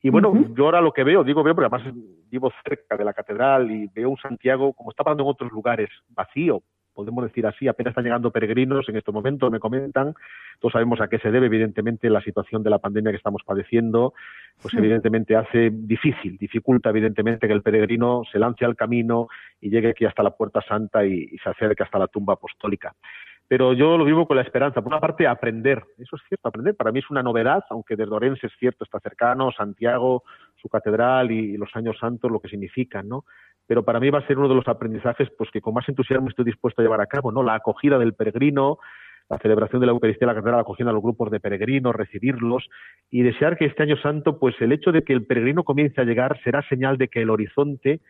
[0.00, 1.94] Y bueno, yo ahora lo que veo, digo veo, porque además
[2.30, 5.90] vivo cerca de la catedral y veo un Santiago como está pasando en otros lugares,
[6.08, 6.62] vacío,
[6.94, 10.14] podemos decir así, apenas están llegando peregrinos en estos momentos, me comentan,
[10.58, 14.14] todos sabemos a qué se debe, evidentemente, la situación de la pandemia que estamos padeciendo,
[14.60, 19.28] pues evidentemente hace difícil, dificulta evidentemente que el peregrino se lance al camino
[19.60, 22.92] y llegue aquí hasta la Puerta Santa y, y se acerque hasta la tumba apostólica
[23.48, 24.82] pero yo lo vivo con la esperanza.
[24.82, 25.82] Por una parte, aprender.
[25.96, 26.76] Eso es cierto, aprender.
[26.76, 30.22] Para mí es una novedad, aunque desde Orense es cierto, está cercano, Santiago,
[30.60, 33.24] su catedral y, los años santos, lo que significan, ¿no?
[33.66, 36.30] pero para mí va a ser uno de los aprendizajes pues que con más entusiasmo
[36.30, 37.42] estoy dispuesto a llevar a cabo, ¿no?
[37.42, 38.78] La acogida del peregrino,
[39.28, 42.66] la celebración de la Eucaristía, la carrera, la acogida a los grupos de peregrinos, recibirlos
[43.10, 46.04] y desear que este año santo, pues el hecho de que el peregrino comience a
[46.04, 48.00] llegar será señal de que el horizonte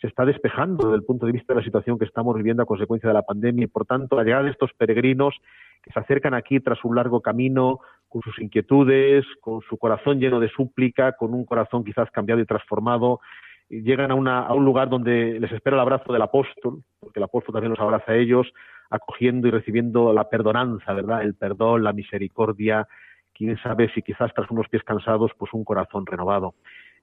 [0.00, 2.66] se está despejando desde el punto de vista de la situación que estamos viviendo a
[2.66, 5.34] consecuencia de la pandemia y, por tanto, la llegada de estos peregrinos
[5.82, 10.40] que se acercan aquí tras un largo camino, con sus inquietudes, con su corazón lleno
[10.40, 13.20] de súplica, con un corazón quizás cambiado y transformado,
[13.68, 17.24] llegan a, una, a un lugar donde les espera el abrazo del apóstol, porque el
[17.24, 18.52] apóstol también los abraza a ellos,
[18.90, 21.22] acogiendo y recibiendo la perdonanza, ¿verdad?
[21.22, 22.86] El perdón, la misericordia,
[23.34, 26.54] quién sabe si quizás tras unos pies cansados, pues un corazón renovado.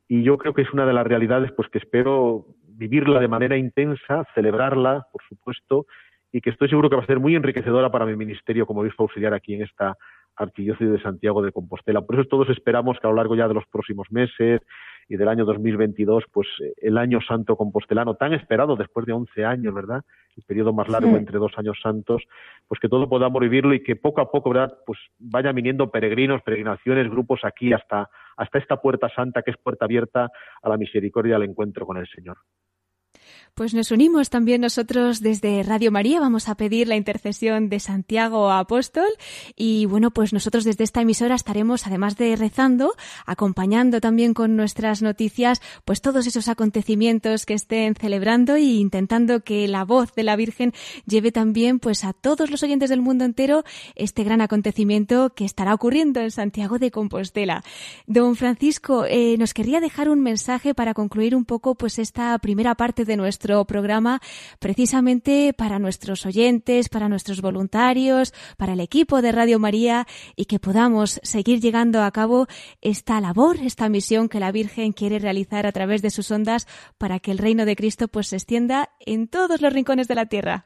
[0.08, 3.58] Y yo creo que es una de las realidades, pues que espero vivirla de manera
[3.58, 5.86] intensa, celebrarla, por supuesto,
[6.32, 9.04] y que estoy seguro que va a ser muy enriquecedora para mi ministerio como obispo
[9.04, 9.96] auxiliar aquí en esta
[10.36, 12.02] arquidiócesis de Santiago de Compostela.
[12.02, 14.62] Por eso todos esperamos que a lo largo ya de los próximos meses
[15.10, 19.46] y del año 2022, pues eh, el año santo compostelano, tan esperado después de 11
[19.46, 20.04] años, ¿verdad?
[20.36, 22.24] El periodo más largo entre dos años santos,
[22.68, 24.78] pues que todos podamos vivirlo y que poco a poco, ¿verdad?
[24.86, 29.86] Pues vayan viniendo peregrinos, peregrinaciones, grupos aquí hasta, hasta esta puerta santa que es puerta
[29.86, 30.30] abierta
[30.62, 32.38] a la misericordia al encuentro con el Señor.
[33.56, 36.20] Pues nos unimos también nosotros desde Radio María.
[36.20, 39.06] Vamos a pedir la intercesión de Santiago Apóstol.
[39.56, 42.96] Y bueno, pues nosotros desde esta emisora estaremos, además de rezando,
[43.28, 49.68] acompañando también con nuestras noticias, pues todos esos acontecimientos que estén celebrando e intentando que
[49.68, 50.74] la voz de la Virgen
[51.06, 53.64] lleve también, pues a todos los oyentes del mundo entero
[53.94, 57.64] este gran acontecimiento que estará ocurriendo en Santiago de Compostela.
[58.08, 62.74] Don Francisco, eh, nos querría dejar un mensaje para concluir un poco, pues esta primera
[62.74, 64.20] parte de nuestro programa
[64.60, 70.60] precisamente para nuestros oyentes, para nuestros voluntarios, para el equipo de Radio María y que
[70.60, 72.48] podamos seguir llegando a cabo
[72.82, 77.20] esta labor, esta misión que la Virgen quiere realizar a través de sus ondas para
[77.20, 80.66] que el reino de Cristo pues se extienda en todos los rincones de la tierra.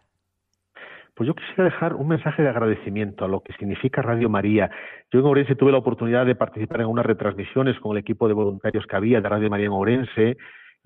[1.18, 4.70] Pues yo quisiera dejar un mensaje de agradecimiento a lo que significa Radio María.
[5.12, 8.36] Yo en Ourense tuve la oportunidad de participar en unas retransmisiones con el equipo de
[8.36, 10.38] voluntarios que había de Radio María en Ourense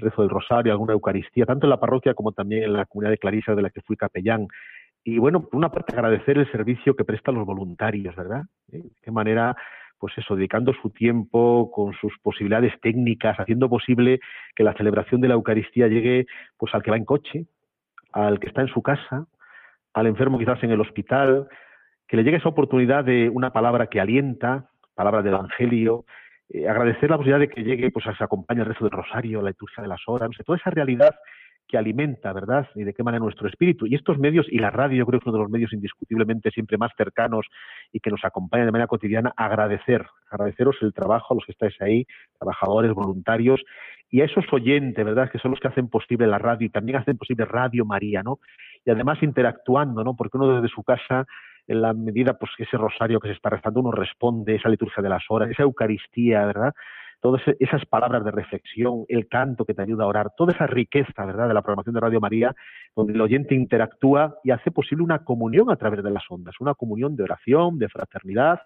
[0.02, 3.18] rezo del rosario, alguna Eucaristía, tanto en la parroquia como también en la comunidad de
[3.18, 4.48] Clarisa de la que fui capellán.
[5.04, 8.44] Y bueno, por una parte agradecer el servicio que prestan los voluntarios, ¿verdad?
[8.72, 8.80] ¿Eh?
[8.84, 9.56] De qué manera,
[9.98, 14.20] pues eso, dedicando su tiempo con sus posibilidades técnicas, haciendo posible
[14.56, 16.26] que la celebración de la Eucaristía llegue
[16.58, 17.46] pues al que va en coche,
[18.12, 19.26] al que está en su casa,
[19.94, 21.48] al enfermo quizás en el hospital,
[22.08, 26.06] que le llegue esa oportunidad de una palabra que alienta, palabra de evangelio,
[26.54, 29.50] eh, agradecer la posibilidad de que llegue, pues se acompañe el resto del rosario, la
[29.50, 31.16] liturgia de las horas, no sé, toda esa realidad
[31.72, 32.68] que alimenta, ¿verdad?
[32.76, 33.88] Y de qué manera nuestro espíritu.
[33.88, 36.52] Y estos medios, y la radio, yo creo que es uno de los medios indiscutiblemente
[36.52, 37.48] siempre más cercanos
[37.94, 41.80] y que nos acompañan de manera cotidiana, agradecer, agradeceros el trabajo a los que estáis
[41.82, 42.06] ahí,
[42.38, 43.62] trabajadores, voluntarios,
[44.10, 45.32] y a esos oyentes, ¿verdad?
[45.32, 48.40] Que son los que hacen posible la radio y también hacen posible Radio María, ¿no?
[48.84, 50.16] Y además interactuando, ¿no?
[50.18, 51.26] Porque uno desde su casa
[51.68, 55.02] en la medida pues que ese rosario que se está rezando uno responde, esa liturgia
[55.04, 56.74] de las horas, esa Eucaristía, ¿verdad?
[57.22, 61.24] Todas esas palabras de reflexión, el canto que te ayuda a orar, toda esa riqueza,
[61.24, 62.56] ¿verdad?, de la programación de Radio María,
[62.96, 66.74] donde el oyente interactúa y hace posible una comunión a través de las ondas, una
[66.74, 68.62] comunión de oración, de fraternidad,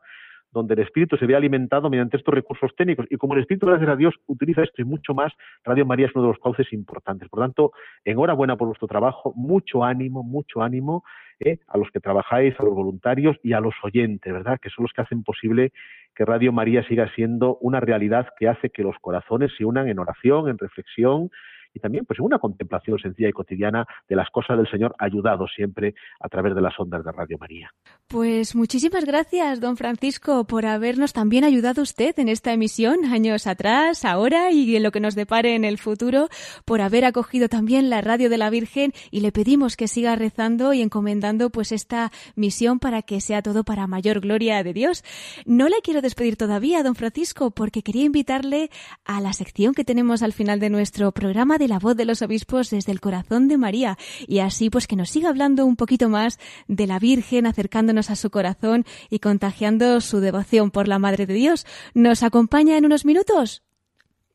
[0.56, 3.06] donde el espíritu se ve alimentado mediante estos recursos técnicos.
[3.10, 5.34] Y como el espíritu, gracias a Dios, utiliza esto y mucho más,
[5.66, 7.28] Radio María es uno de los cauces importantes.
[7.28, 7.74] Por tanto,
[8.06, 11.04] enhorabuena por vuestro trabajo, mucho ánimo, mucho ánimo
[11.42, 11.60] ¿eh?
[11.68, 14.58] a los que trabajáis, a los voluntarios y a los oyentes, ¿verdad?
[14.62, 15.74] Que son los que hacen posible
[16.16, 20.00] que Radio María siga siendo una realidad que hace que los corazones se unan en
[20.00, 21.30] oración, en reflexión,
[21.76, 25.94] y también pues una contemplación sencilla y cotidiana de las cosas del Señor, ayudado siempre
[26.20, 27.72] a través de las ondas de Radio María.
[28.08, 34.06] Pues muchísimas gracias, don Francisco, por habernos también ayudado usted en esta emisión años atrás,
[34.06, 36.30] ahora y en lo que nos depare en el futuro,
[36.64, 40.74] por haber acogido también la radio de la Virgen y le pedimos que siga rezando
[40.74, 45.04] y encomendando pues esta misión para que sea todo para mayor gloria de Dios.
[45.46, 48.70] No le quiero despedir todavía, don Francisco, porque quería invitarle
[49.04, 52.22] a la sección que tenemos al final de nuestro programa de la voz de los
[52.22, 53.98] obispos desde el corazón de María
[54.28, 58.16] y así pues que nos siga hablando un poquito más de la Virgen, acercándonos a
[58.16, 61.66] su corazón y contagiando su devoción por la Madre de Dios.
[61.94, 63.64] ¿Nos acompaña en unos minutos?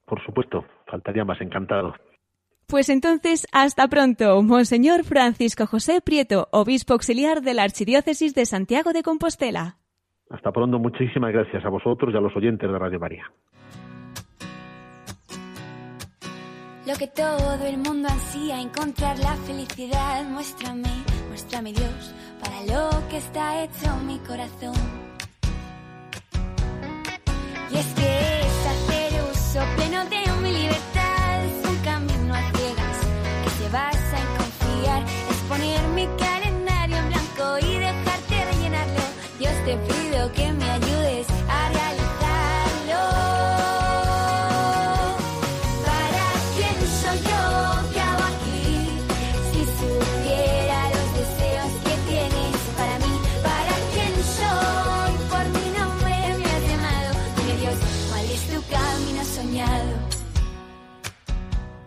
[0.06, 1.94] Por supuesto, faltaría más encantado.
[2.66, 8.92] Pues entonces, hasta pronto, Monseñor Francisco José Prieto, obispo auxiliar de la Archidiócesis de Santiago
[8.92, 9.78] de Compostela.
[10.30, 13.24] Hasta pronto, muchísimas gracias a vosotros y a los oyentes de Radio María.
[16.90, 20.24] lo que todo el mundo ansía, encontrar la felicidad.
[20.24, 20.90] Muéstrame,
[21.28, 24.74] muéstrame Dios, para lo que está hecho mi corazón.
[27.70, 32.98] Y es que es hacer uso pleno de mi libertad, es un camino a ciegas
[33.44, 39.02] que se basa en confiar, es poner mi calendario en blanco y dejarte rellenarlo.
[39.38, 39.99] Dios te pide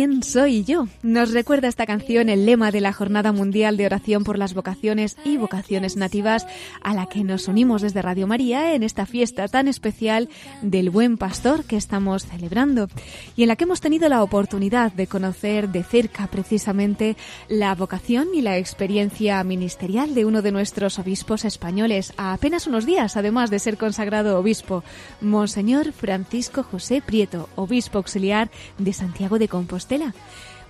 [0.00, 0.88] Quién soy yo?
[1.02, 5.18] Nos recuerda esta canción el lema de la Jornada Mundial de Oración por las Vocaciones
[5.26, 6.46] y Vocaciones Nativas,
[6.82, 10.30] a la que nos unimos desde Radio María en esta fiesta tan especial
[10.62, 12.88] del Buen Pastor que estamos celebrando
[13.36, 17.18] y en la que hemos tenido la oportunidad de conocer de cerca precisamente
[17.50, 22.86] la vocación y la experiencia ministerial de uno de nuestros obispos españoles, a apenas unos
[22.86, 24.82] días, además de ser consagrado obispo,
[25.20, 29.89] Monseñor Francisco José Prieto, obispo auxiliar de Santiago de Compostela.
[29.90, 30.14] Compostela.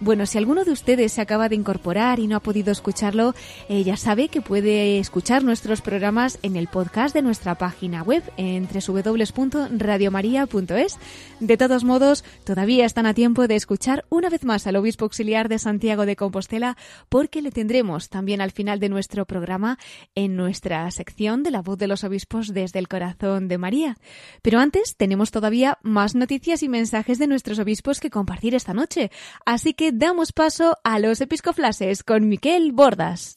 [0.02, 3.34] Bueno, si alguno de ustedes se acaba de incorporar y no ha podido escucharlo,
[3.68, 8.22] eh, ya sabe que puede escuchar nuestros programas en el podcast de nuestra página web
[8.38, 10.98] en www.radiomaria.es.
[11.40, 15.50] De todos modos, todavía están a tiempo de escuchar una vez más al obispo auxiliar
[15.50, 16.78] de Santiago de Compostela
[17.10, 19.78] porque le tendremos también al final de nuestro programa
[20.14, 23.98] en nuestra sección de la voz de los obispos desde el corazón de María.
[24.40, 29.10] Pero antes tenemos todavía más noticias y mensajes de nuestros obispos que compartir esta noche.
[29.44, 33.36] Así que damos paso a los episcoflases con Miquel Bordas.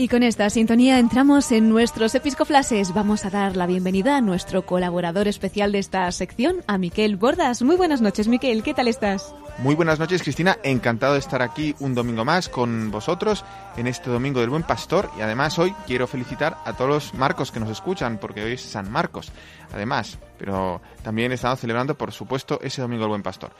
[0.00, 2.94] Y con esta sintonía entramos en nuestros episcoflases.
[2.94, 7.60] Vamos a dar la bienvenida a nuestro colaborador especial de esta sección, a Miquel Bordas.
[7.60, 8.62] Muy buenas noches, Miquel.
[8.62, 9.34] ¿Qué tal estás?
[9.58, 10.56] Muy buenas noches, Cristina.
[10.62, 13.44] Encantado de estar aquí un domingo más con vosotros
[13.76, 15.10] en este domingo del Buen Pastor.
[15.18, 18.62] Y además hoy quiero felicitar a todos los Marcos que nos escuchan, porque hoy es
[18.62, 19.30] San Marcos.
[19.74, 23.50] Además, pero también estamos celebrando, por supuesto, ese domingo del Buen Pastor.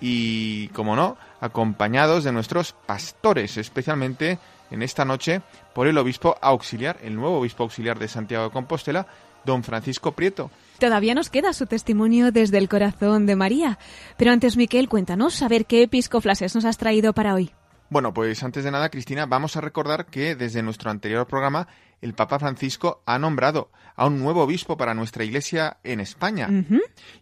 [0.00, 4.38] Y, como no, acompañados de nuestros pastores, especialmente
[4.70, 5.42] en esta noche
[5.74, 9.06] por el obispo auxiliar, el nuevo obispo auxiliar de Santiago de Compostela,
[9.44, 10.50] don Francisco Prieto.
[10.78, 13.78] Todavía nos queda su testimonio desde el corazón de María.
[14.16, 17.50] Pero antes, Miquel, cuéntanos a ver qué episcoflases nos has traído para hoy.
[17.90, 21.66] Bueno, pues antes de nada, Cristina, vamos a recordar que desde nuestro anterior programa
[22.00, 26.48] el Papa Francisco ha nombrado a un nuevo obispo para nuestra iglesia en España.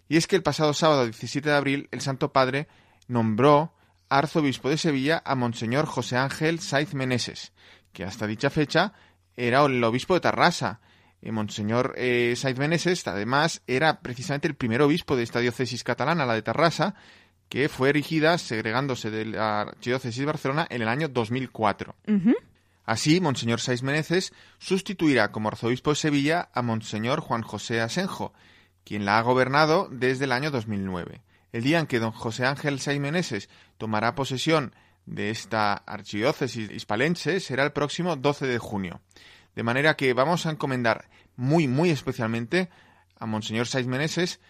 [0.09, 2.69] Y es que el pasado sábado 17 de abril el Santo Padre
[3.09, 3.73] nombró
[4.09, 7.53] arzobispo de Sevilla a Monseñor José Ángel Saiz Meneses,
[7.93, 8.93] que hasta dicha fecha
[9.37, 10.81] era el obispo de Tarrasa.
[11.21, 16.27] Eh, Monseñor eh, Saiz Meneses, además, era precisamente el primer obispo de esta diócesis catalana,
[16.27, 16.95] la de Tarrasa,
[17.49, 21.95] que fue erigida segregándose de la archidiócesis de Barcelona en el año 2004.
[22.85, 28.33] Así, Monseñor Saiz Meneses sustituirá como arzobispo de Sevilla a Monseñor Juan José Asenjo,
[28.85, 31.21] quien la ha gobernado desde el año 2009.
[31.53, 34.75] El día en que don José Ángel Saiz Meneses tomará posesión
[35.07, 39.01] de esta archidiócesis hispalense será el próximo 12 de junio.
[39.57, 42.69] De manera que vamos a encomendar muy, muy especialmente
[43.19, 44.41] a Monseñor Saiz Meneses,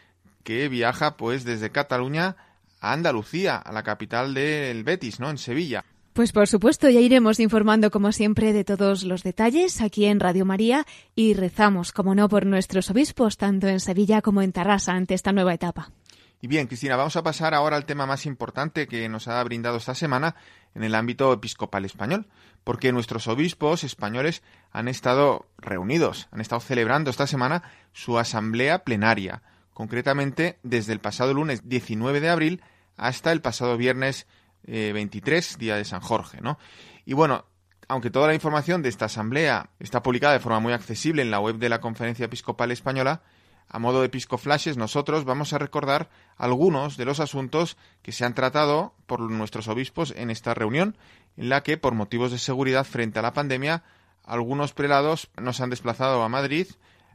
[0.42, 2.36] que viaja pues desde Cataluña
[2.80, 5.30] a Andalucía, a la capital del Betis, ¿no?
[5.30, 5.84] En Sevilla.
[6.12, 10.44] Pues por supuesto, ya iremos informando como siempre de todos los detalles aquí en Radio
[10.44, 10.84] María
[11.14, 15.32] y rezamos, como no, por nuestros obispos, tanto en Sevilla como en Tarrasa, ante esta
[15.32, 15.92] nueva etapa.
[16.40, 19.76] Y bien, Cristina, vamos a pasar ahora al tema más importante que nos ha brindado
[19.76, 20.36] esta semana
[20.74, 22.28] en el ámbito episcopal español,
[22.62, 29.42] porque nuestros obispos españoles han estado reunidos, han estado celebrando esta semana su asamblea plenaria,
[29.74, 32.62] concretamente desde el pasado lunes 19 de abril
[32.96, 34.28] hasta el pasado viernes
[34.62, 36.58] 23, eh, día de San Jorge, ¿no?
[37.04, 37.46] Y bueno,
[37.88, 41.40] aunque toda la información de esta asamblea está publicada de forma muy accesible en la
[41.40, 43.22] web de la Conferencia Episcopal Española,
[43.68, 48.34] a modo de episcoflashes nosotros vamos a recordar algunos de los asuntos que se han
[48.34, 50.96] tratado por nuestros obispos en esta reunión,
[51.36, 53.82] en la que, por motivos de seguridad frente a la pandemia,
[54.24, 56.66] algunos prelados nos han desplazado a Madrid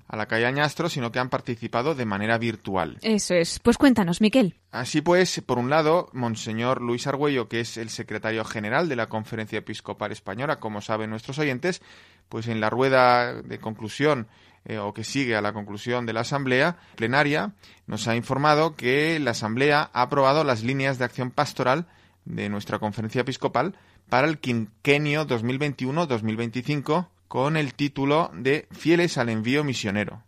[0.07, 2.97] a la calle Añastro, sino que han participado de manera virtual.
[3.01, 3.59] Eso es.
[3.59, 4.55] Pues cuéntanos, Miquel.
[4.71, 9.07] Así pues, por un lado, Monseñor Luis Argüello, que es el secretario general de la
[9.07, 11.81] Conferencia Episcopal Española, como saben nuestros oyentes,
[12.29, 14.27] pues en la rueda de conclusión
[14.65, 17.53] eh, o que sigue a la conclusión de la Asamblea plenaria,
[17.87, 21.87] nos ha informado que la Asamblea ha aprobado las líneas de acción pastoral
[22.25, 23.75] de nuestra Conferencia Episcopal
[24.09, 30.23] para el quinquenio 2021-2025 con el título de Fieles al envío misionero.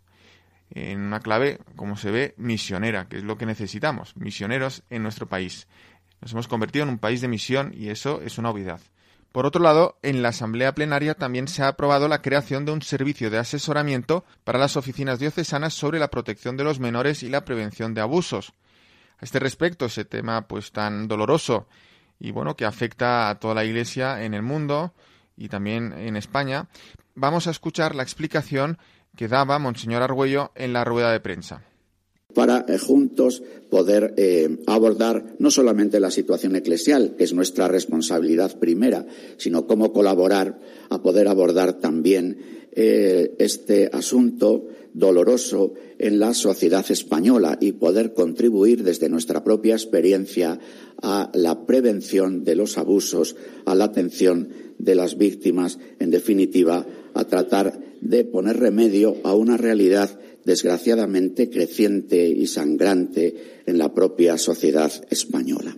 [0.70, 5.28] En una clave, como se ve, misionera, que es lo que necesitamos, misioneros en nuestro
[5.28, 5.68] país.
[6.20, 8.80] Nos hemos convertido en un país de misión y eso es una obviedad.
[9.36, 12.80] Por otro lado, en la Asamblea Plenaria también se ha aprobado la creación de un
[12.80, 17.44] servicio de asesoramiento para las oficinas diocesanas sobre la protección de los menores y la
[17.44, 18.54] prevención de abusos.
[19.18, 21.68] A este respecto, ese tema pues tan doloroso
[22.18, 24.94] y bueno que afecta a toda la Iglesia en el mundo,
[25.36, 26.68] y también en España,
[27.14, 28.78] vamos a escuchar la explicación
[29.18, 31.60] que daba Monseñor Argüello en la rueda de prensa
[32.34, 38.58] para eh, juntos poder eh, abordar no solamente la situación eclesial, que es nuestra responsabilidad
[38.58, 39.06] primera,
[39.36, 40.58] sino cómo colaborar
[40.90, 42.38] a poder abordar también
[42.72, 50.58] eh, este asunto doloroso en la sociedad española y poder contribuir desde nuestra propia experiencia
[51.02, 54.48] a la prevención de los abusos, a la atención
[54.78, 62.24] de las víctimas, en definitiva, a tratar de poner remedio a una realidad desgraciadamente creciente
[62.28, 65.76] y sangrante en la propia sociedad española.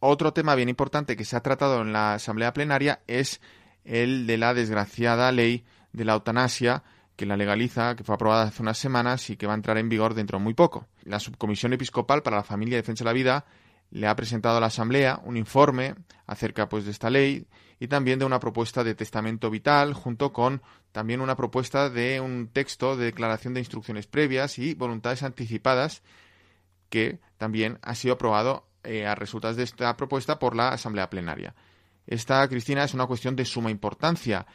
[0.00, 3.40] Otro tema bien importante que se ha tratado en la Asamblea Plenaria es
[3.84, 6.82] el de la desgraciada ley de la eutanasia
[7.14, 9.88] que la legaliza, que fue aprobada hace unas semanas y que va a entrar en
[9.88, 10.88] vigor dentro de muy poco.
[11.04, 13.44] La Subcomisión Episcopal para la Familia y Defensa de la Vida
[13.90, 15.94] le ha presentado a la Asamblea un informe
[16.26, 17.46] acerca pues de esta ley
[17.80, 20.62] y también de una propuesta de testamento vital junto con
[20.92, 26.02] también una propuesta de un texto de declaración de instrucciones previas y voluntades anticipadas
[26.88, 31.54] que también ha sido aprobado eh, a resultas de esta propuesta por la Asamblea Plenaria.
[32.06, 34.46] Esta, Cristina, es una cuestión de suma importancia.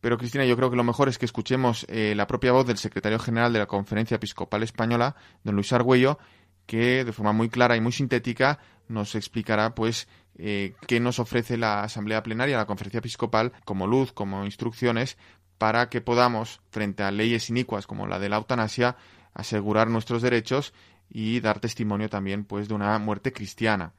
[0.00, 2.78] Pero, Cristina, yo creo que lo mejor es que escuchemos eh, la propia voz del
[2.78, 6.18] secretario general de la Conferencia Episcopal Española, don Luis Argüello,
[6.66, 8.58] que de forma muy clara y muy sintética
[8.88, 14.12] nos explicará pues eh, qué nos ofrece la Asamblea Plenaria, la Conferencia Episcopal, como luz,
[14.12, 15.16] como instrucciones,
[15.58, 18.96] para que podamos, frente a leyes inicuas como la de la eutanasia,
[19.32, 20.72] asegurar nuestros derechos
[21.08, 23.92] y dar testimonio también pues de una muerte cristiana.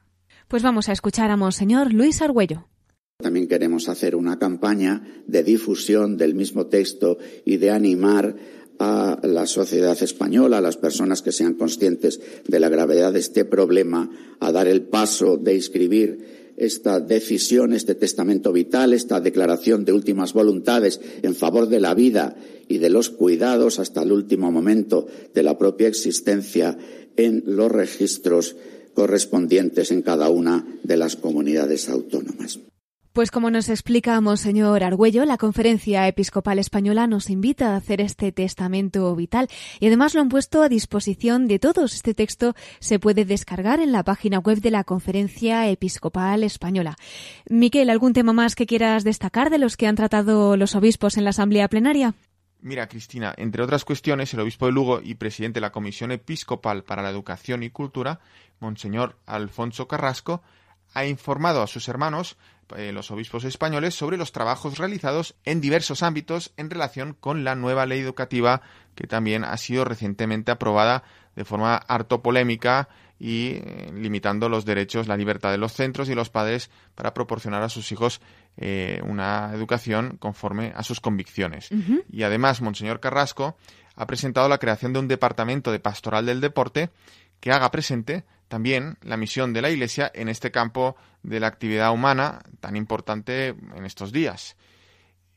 [0.48, 2.68] Pues vamos a escuchar a Monseñor Luis Argüello.
[3.18, 7.16] También queremos hacer una campaña de difusión del mismo texto
[7.46, 8.36] y de animar
[8.78, 13.44] a la sociedad española, a las personas que sean conscientes de la gravedad de este
[13.44, 14.10] problema,
[14.40, 20.32] a dar el paso de inscribir esta decisión, este testamento vital, esta declaración de últimas
[20.32, 22.36] voluntades en favor de la vida
[22.68, 26.78] y de los cuidados hasta el último momento de la propia existencia
[27.16, 28.56] en los registros
[28.94, 32.58] correspondientes en cada una de las comunidades autónomas.
[33.16, 38.30] Pues como nos explica Monseñor Argüello, la Conferencia Episcopal Española nos invita a hacer este
[38.30, 39.48] testamento vital
[39.80, 41.94] y además lo han puesto a disposición de todos.
[41.94, 46.98] Este texto se puede descargar en la página web de la Conferencia Episcopal Española.
[47.48, 51.24] Miquel, ¿algún tema más que quieras destacar de los que han tratado los obispos en
[51.24, 52.12] la Asamblea Plenaria?
[52.60, 56.84] Mira, Cristina, entre otras cuestiones, el obispo de Lugo y presidente de la Comisión Episcopal
[56.84, 58.20] para la Educación y Cultura,
[58.60, 60.42] Monseñor Alfonso Carrasco,
[60.92, 62.36] ha informado a sus hermanos
[62.76, 67.54] eh, los obispos españoles sobre los trabajos realizados en diversos ámbitos en relación con la
[67.54, 68.62] nueva ley educativa
[68.94, 71.04] que también ha sido recientemente aprobada
[71.36, 72.88] de forma harto polémica
[73.18, 77.62] y eh, limitando los derechos, la libertad de los centros y los padres para proporcionar
[77.62, 78.20] a sus hijos
[78.56, 81.68] eh, una educación conforme a sus convicciones.
[82.10, 83.56] Y además, Monseñor Carrasco
[83.94, 86.90] ha presentado la creación de un departamento de pastoral del deporte
[87.46, 91.92] que haga presente también la misión de la Iglesia en este campo de la actividad
[91.92, 94.56] humana tan importante en estos días.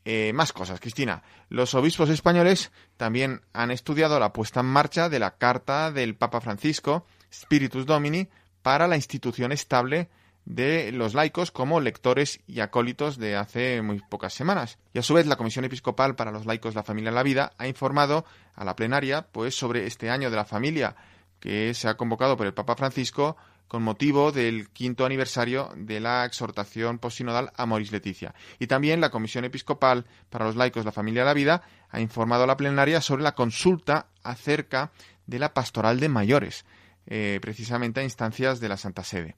[0.04, 1.22] Eh, más cosas, Cristina.
[1.50, 6.40] Los obispos españoles también han estudiado la puesta en marcha de la Carta del Papa
[6.40, 8.28] Francisco, Spiritus Domini,
[8.60, 10.10] para la institución estable
[10.44, 14.80] de los laicos como lectores y acólitos de hace muy pocas semanas.
[14.92, 17.52] Y a su vez la Comisión Episcopal para los laicos, la familia y la vida
[17.56, 18.24] ha informado
[18.56, 20.96] a la plenaria pues sobre este año de la familia
[21.40, 23.36] que se ha convocado por el Papa Francisco
[23.70, 28.34] con motivo del quinto aniversario de la exhortación posinodal Amoris Leticia.
[28.58, 32.42] Y también la Comisión Episcopal para los laicos, la familia y la vida ha informado
[32.44, 34.90] a la plenaria sobre la consulta acerca
[35.26, 36.64] de la pastoral de mayores,
[37.06, 39.36] eh, precisamente a instancias de la Santa Sede.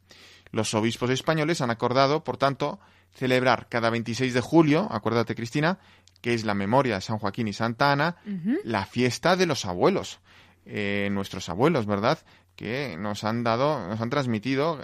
[0.50, 2.80] Los obispos españoles han acordado, por tanto,
[3.14, 5.78] celebrar cada 26 de julio, acuérdate Cristina,
[6.22, 8.16] que es la memoria de San Joaquín y Santa Ana,
[8.64, 10.20] la fiesta de los abuelos.
[10.64, 12.18] Eh, nuestros abuelos, ¿verdad?
[12.54, 14.80] Que nos han dado, nos han transmitido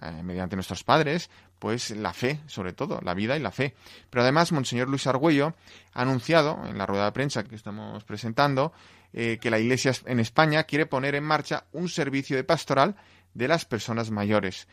[0.00, 3.74] eh, mediante nuestros padres, pues la fe, sobre todo, la vida y la fe.
[4.08, 5.54] Pero además, Monseñor Luis Argüello
[5.92, 8.72] ha anunciado en la rueda de prensa que estamos presentando
[9.12, 12.96] eh, que la Iglesia en España quiere poner en marcha un servicio de pastoral
[13.34, 14.66] de las personas mayores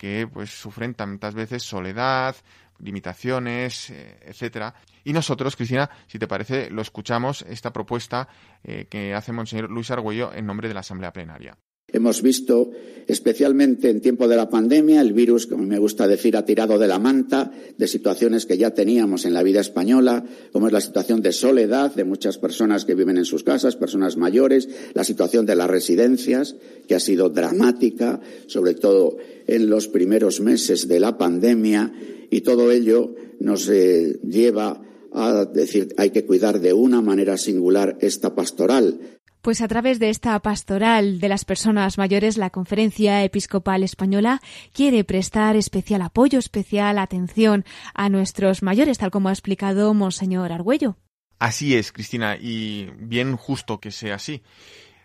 [0.00, 2.34] que pues sufren tantas veces soledad,
[2.78, 4.74] limitaciones, etcétera,
[5.04, 8.26] y nosotros, Cristina, si te parece, lo escuchamos, esta propuesta
[8.64, 11.58] eh, que hace Monseñor Luis Argüello en nombre de la Asamblea Plenaria.
[11.92, 12.70] Hemos visto,
[13.06, 16.86] especialmente en tiempo de la pandemia, el virus, como me gusta decir, ha tirado de
[16.86, 21.22] la manta de situaciones que ya teníamos en la vida española, como es la situación
[21.22, 25.56] de soledad de muchas personas que viven en sus casas, personas mayores, la situación de
[25.56, 29.16] las residencias, que ha sido dramática, sobre todo
[29.46, 31.92] en los primeros meses de la pandemia,
[32.30, 34.80] y todo ello nos eh, lleva
[35.12, 39.00] a decir hay que cuidar de una manera singular esta pastoral.
[39.42, 44.42] Pues a través de esta pastoral de las personas mayores, la Conferencia Episcopal Española
[44.74, 47.64] quiere prestar especial apoyo, especial atención
[47.94, 50.98] a nuestros mayores, tal como ha explicado Monseñor Argüello.
[51.38, 54.42] Así es, Cristina, y bien justo que sea así.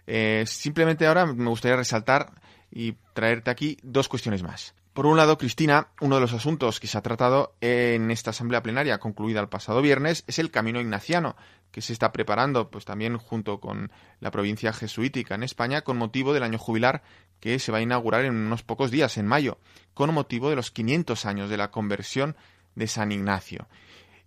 [0.06, 2.34] Eh, simplemente ahora me gustaría resaltar
[2.70, 4.76] y traerte aquí dos cuestiones más.
[4.96, 8.64] Por un lado, Cristina, uno de los asuntos que se ha tratado en esta asamblea
[8.64, 11.36] plenaria concluida el pasado viernes es el camino ignaciano,
[11.76, 16.34] que se está preparando pues también junto con la provincia jesuítica en España con motivo
[16.34, 17.04] del año jubilar
[17.42, 19.58] que se va a inaugurar en unos pocos días, en mayo,
[19.94, 22.38] con motivo de los 500 años de la conversión
[22.76, 23.68] de San Ignacio.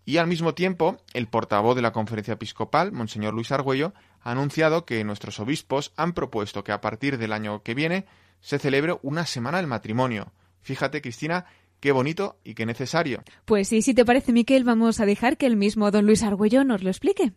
[0.04, 4.84] Y al mismo tiempo, el portavoz de la conferencia episcopal, Monseñor Luis Argüello, ha anunciado
[4.84, 8.04] que nuestros obispos han propuesto que a partir del año que viene
[8.42, 10.34] se celebre una semana del matrimonio,
[10.68, 11.46] Fíjate, Cristina,
[11.80, 13.22] qué bonito y qué necesario.
[13.44, 16.64] Pues sí, si te parece, Miquel, vamos a dejar que el mismo don Luis Argüello
[16.64, 17.32] nos lo explique.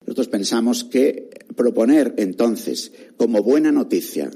[0.00, 4.30] Nosotros pensamos que proponer entonces como buena noticia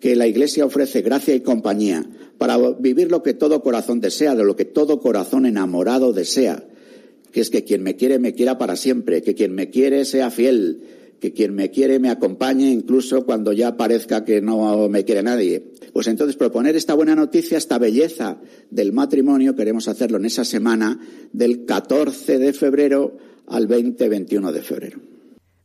[0.00, 2.04] que la Iglesia ofrece gracia y compañía
[2.36, 6.64] para vivir lo que todo corazón desea, de lo que todo corazón enamorado desea,
[7.32, 10.30] que es que quien me quiere me quiera para siempre, que quien me quiere sea
[10.30, 10.82] fiel,
[11.24, 15.72] que quien me quiere me acompañe incluso cuando ya parezca que no me quiere nadie.
[15.94, 21.00] Pues entonces proponer esta buena noticia, esta belleza del matrimonio, queremos hacerlo en esa semana
[21.32, 23.16] del 14 de febrero
[23.46, 25.13] al 20-21 de febrero.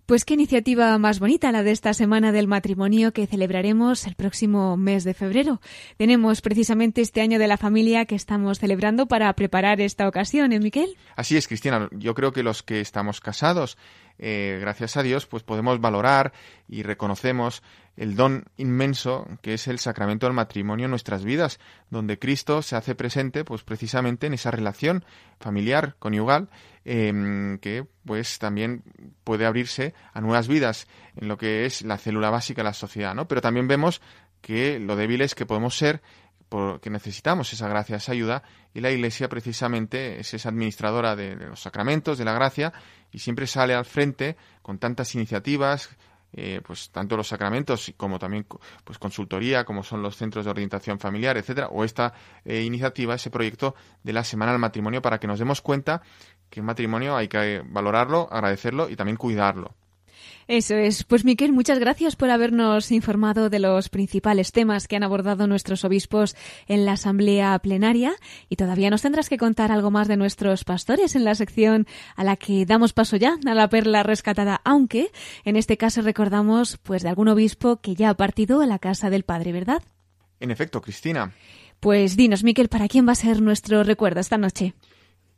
[0.10, 4.76] Pues qué iniciativa más bonita la de esta semana del matrimonio que celebraremos el próximo
[4.76, 5.62] mes de febrero.
[5.98, 10.60] Tenemos precisamente este año de la familia que estamos celebrando para preparar esta ocasión, ¿eh,
[10.60, 10.98] Miquel?
[11.16, 11.90] Así es, Cristina.
[11.92, 13.78] Yo creo que los que estamos casados,
[14.18, 16.34] eh, gracias a Dios, pues podemos valorar
[16.68, 17.62] y reconocemos
[18.00, 22.76] el don inmenso que es el sacramento del matrimonio en nuestras vidas, donde Cristo se
[22.76, 25.06] hace presente, pues precisamente en esa relación
[25.40, 26.50] familiar, conyugal,
[26.92, 28.82] Em, que pues también
[29.24, 33.14] puede abrirse a nuevas vidas en lo que es la célula básica de la sociedad,
[33.14, 33.28] ¿no?
[33.28, 34.02] Pero también vemos
[34.42, 36.02] que lo débiles que podemos ser,
[36.50, 38.42] porque necesitamos esa gracia, esa ayuda,
[38.74, 42.74] y la Iglesia precisamente es esa administradora de, los sacramentos, de la gracia,
[43.12, 45.90] y siempre sale al frente con tantas iniciativas,
[46.34, 48.46] eh, pues tanto los sacramentos como también
[48.84, 52.14] pues consultoría como son los centros de orientación familiar etcétera o esta
[52.46, 56.02] eh, iniciativa ese proyecto de la semana del matrimonio para que nos demos cuenta
[56.50, 59.76] que el matrimonio hay que valorarlo, agradecerlo y también cuidarlo.
[60.50, 61.04] Eso es.
[61.04, 65.86] Pues Miquel, muchas gracias por habernos informado de los principales temas que han abordado nuestros
[65.86, 66.36] obispos
[66.66, 68.16] en la asamblea plenaria
[68.50, 71.86] y todavía nos tendrás que contar algo más de nuestros pastores en la sección
[72.16, 75.12] a la que damos paso ya a la perla rescatada, aunque
[75.46, 79.12] en este caso recordamos pues de algún obispo que ya ha partido a la casa
[79.12, 79.84] del Padre, ¿verdad?
[80.40, 81.32] En efecto, Cristina.
[81.80, 84.74] Pues dinos, Miquel, ¿para quién va a ser nuestro recuerdo esta noche?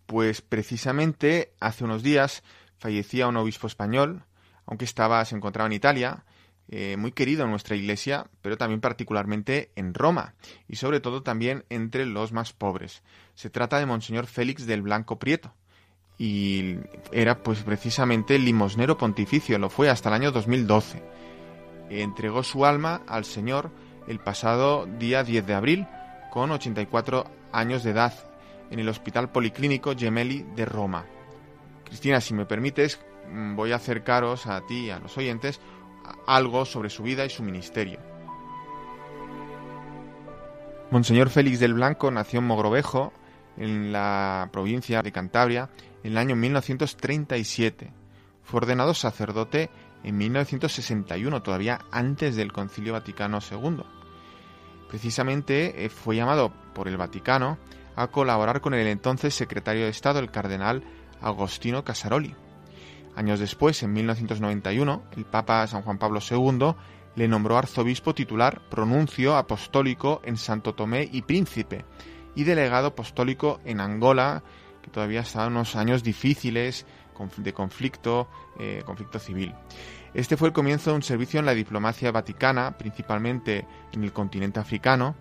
[0.05, 2.43] Pues precisamente hace unos días
[2.77, 4.23] fallecía un obispo español,
[4.71, 6.23] aunque estaba, se encontraba en Italia,
[6.69, 10.33] eh, muy querido en nuestra iglesia, pero también particularmente en Roma,
[10.65, 13.03] y sobre todo también entre los más pobres.
[13.35, 15.53] Se trata de Monseñor Félix del Blanco Prieto,
[16.17, 16.77] y
[17.11, 21.03] era pues precisamente limosnero pontificio, lo fue hasta el año 2012.
[21.89, 23.71] Entregó su alma al Señor
[24.07, 25.87] el pasado día 10 de abril,
[26.31, 28.13] con 84 años de edad,
[28.69, 31.05] en el Hospital Policlínico Gemelli de Roma.
[31.83, 33.01] Cristina, si me permites,
[33.55, 35.59] voy a acercaros a ti a los oyentes
[36.27, 37.99] algo sobre su vida y su ministerio.
[40.91, 43.13] Monseñor Félix del Blanco nació en Mogrovejo,
[43.57, 45.69] en la provincia de Cantabria,
[46.03, 47.93] en el año 1937.
[48.43, 49.69] Fue ordenado sacerdote
[50.03, 53.83] en 1961, todavía antes del Concilio Vaticano II.
[54.89, 57.57] Precisamente eh, fue llamado por el Vaticano
[57.95, 60.83] a colaborar con el entonces secretario de Estado, el cardenal
[61.21, 62.35] Agostino Casaroli.
[63.15, 66.75] Años después, en 1991, el Papa San Juan Pablo II
[67.15, 71.85] le nombró arzobispo titular pronuncio apostólico en Santo Tomé y Príncipe
[72.35, 74.43] y delegado apostólico en Angola,
[74.81, 76.85] que todavía está en unos años difíciles
[77.37, 78.27] de conflicto,
[78.59, 79.53] eh, conflicto civil.
[80.13, 84.59] Este fue el comienzo de un servicio en la diplomacia vaticana, principalmente en el continente
[84.59, 85.15] africano,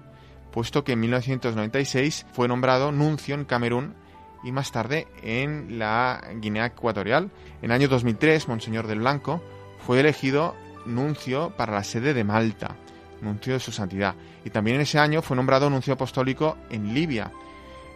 [0.51, 3.95] puesto que en 1996 fue nombrado nuncio en Camerún
[4.43, 7.31] y más tarde en la Guinea Ecuatorial.
[7.63, 9.43] En el año 2003, Monseñor del Blanco
[9.87, 10.55] fue elegido
[10.87, 12.77] nuncio para la sede de Malta,
[13.21, 14.15] nuncio de su santidad.
[14.45, 17.33] Y también en ese año fue nombrado nuncio apostólico en Libia,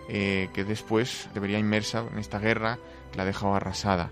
[0.09, 2.78] eh, que después debería inmersa en esta guerra
[3.11, 4.11] que la ha dejado arrasada.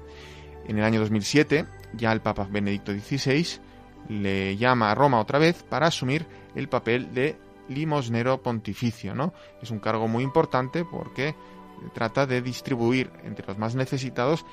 [0.66, 3.60] En el año 2007, ya el Papa Benedicto XVI
[4.08, 7.36] le llama a Roma otra vez para asumir el papel de
[7.68, 9.32] limosnero pontificio, ¿no?
[9.62, 11.34] Es un cargo muy importante porque
[11.92, 14.44] trata de distribuir entre los más necesitados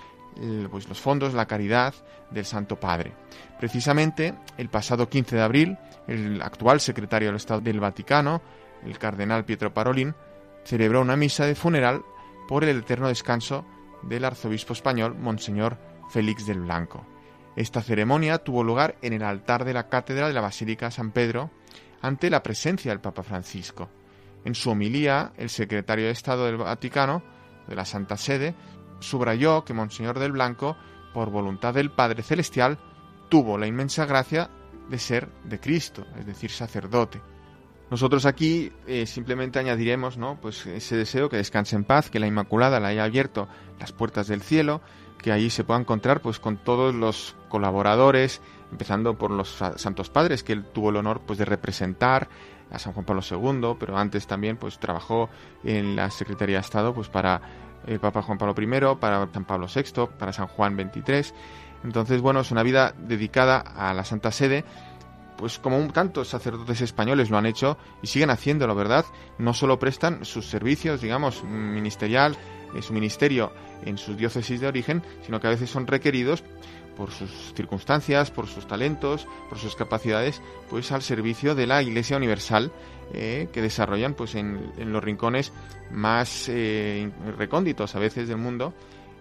[0.71, 1.93] pues, los fondos, la caridad
[2.32, 3.13] del Santo Padre.
[3.59, 5.77] Precisamente el pasado 15 de abril,
[6.07, 8.41] el actual secretario del Estado del Vaticano,
[8.86, 10.15] el cardenal Pietro Parolin,
[10.63, 12.03] celebró una misa de funeral
[12.47, 13.65] por el eterno descanso
[14.03, 15.77] del arzobispo español, Monseñor
[16.09, 17.05] Félix del Blanco.
[17.55, 21.49] Esta ceremonia tuvo lugar en el altar de la cátedra de la Basílica San Pedro,
[22.01, 23.89] ante la presencia del Papa Francisco.
[24.45, 27.23] En su homilía, el secretario de Estado del Vaticano,
[27.67, 28.55] de la Santa Sede,
[28.99, 30.75] subrayó que Monseñor del Blanco,
[31.13, 32.77] por voluntad del Padre Celestial,
[33.29, 34.49] tuvo la inmensa gracia
[34.89, 37.21] de ser de Cristo, es decir, sacerdote.
[37.91, 40.39] Nosotros aquí eh, simplemente añadiremos, ¿no?
[40.39, 43.47] Pues ese deseo que descanse en paz, que la Inmaculada le haya abierto
[43.79, 44.81] las puertas del cielo,
[45.17, 50.43] que allí se pueda encontrar, pues, con todos los colaboradores, empezando por los santos padres
[50.43, 52.29] que él tuvo el honor, pues, de representar
[52.72, 55.30] a San Juan Pablo II, pero antes también pues trabajó
[55.63, 57.41] en la Secretaría de Estado pues para
[57.88, 61.34] el Papa Juan Pablo I, para San Pablo VI, para San Juan XXIII.
[61.84, 64.65] Entonces, bueno, es una vida dedicada a la Santa Sede,
[65.38, 69.05] pues como tantos sacerdotes españoles lo han hecho y siguen haciéndolo, ¿verdad?
[69.38, 72.36] No solo prestan sus servicios, digamos, ministerial,
[72.76, 73.53] eh, su ministerio
[73.86, 76.43] en sus diócesis de origen, sino que a veces son requeridos
[77.00, 82.18] por sus circunstancias, por sus talentos, por sus capacidades, pues al servicio de la Iglesia
[82.18, 82.74] Universal
[83.14, 85.54] eh, que desarrollan pues en, los rincones
[85.91, 88.74] más eh, recónditos a veces del mundo,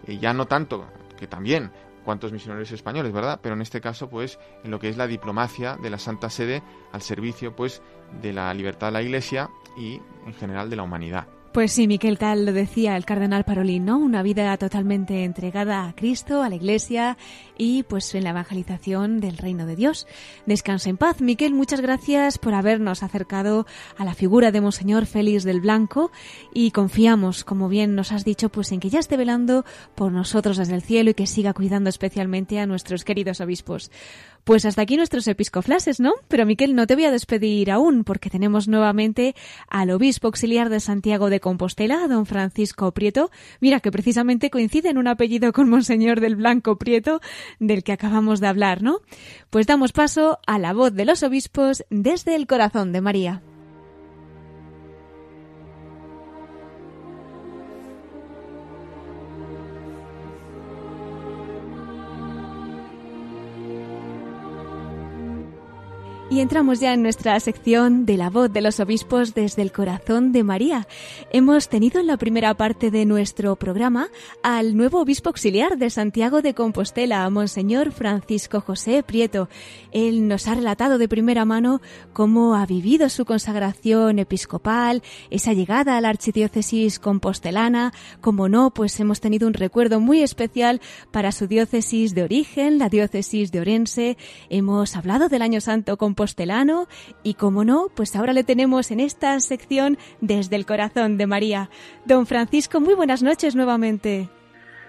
[0.08, 1.70] eh, ya no tanto que también
[2.04, 3.38] cuantos misioneros españoles, ¿verdad?
[3.40, 6.62] Pero en este caso, pues, en lo que es la diplomacia de la Santa Sede
[6.90, 7.80] al servicio, pues,
[8.20, 11.28] de la libertad de la Iglesia y, en general, de la humanidad.
[11.58, 13.98] Pues sí, Miquel, tal lo decía el cardenal Parolín, ¿no?
[13.98, 17.18] Una vida totalmente entregada a Cristo, a la Iglesia
[17.56, 20.06] y pues en la evangelización del reino de Dios.
[20.46, 21.20] Descansa en paz.
[21.20, 26.12] Miquel, muchas gracias por habernos acercado a la figura de Monseñor Félix del Blanco
[26.54, 29.64] y confiamos, como bien nos has dicho, pues en que ya esté velando
[29.96, 33.90] por nosotros desde el cielo y que siga cuidando especialmente a nuestros queridos obispos.
[34.48, 36.14] Pues hasta aquí nuestros episcoflases, ¿no?
[36.26, 39.34] Pero Miquel, no te voy a despedir aún, porque tenemos nuevamente
[39.68, 43.30] al obispo auxiliar de Santiago de Compostela, don Francisco Prieto.
[43.60, 47.20] Mira que precisamente coincide en un apellido con Monseñor del Blanco Prieto,
[47.58, 49.00] del que acabamos de hablar, ¿no?
[49.50, 53.42] Pues damos paso a la voz de los obispos desde el corazón de María.
[66.30, 70.30] Y entramos ya en nuestra sección de la voz de los obispos desde el corazón
[70.30, 70.86] de María.
[71.32, 74.08] Hemos tenido en la primera parte de nuestro programa
[74.42, 79.48] al nuevo obispo auxiliar de Santiago de Compostela, Monseñor Francisco José Prieto.
[79.90, 81.80] Él nos ha relatado de primera mano
[82.12, 87.94] cómo ha vivido su consagración episcopal, esa llegada a la archidiócesis compostelana.
[88.20, 92.90] Como no, pues hemos tenido un recuerdo muy especial para su diócesis de origen, la
[92.90, 94.18] diócesis de Orense.
[94.50, 96.88] Hemos hablado del Año Santo con compostelano
[97.22, 101.70] y como no, pues ahora le tenemos en esta sección desde el corazón de María.
[102.06, 104.28] Don Francisco, muy buenas noches nuevamente.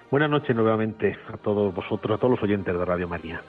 [0.10, 3.44] Buenas noches nuevamente a todos vosotros, a todos los oyentes de Radio María.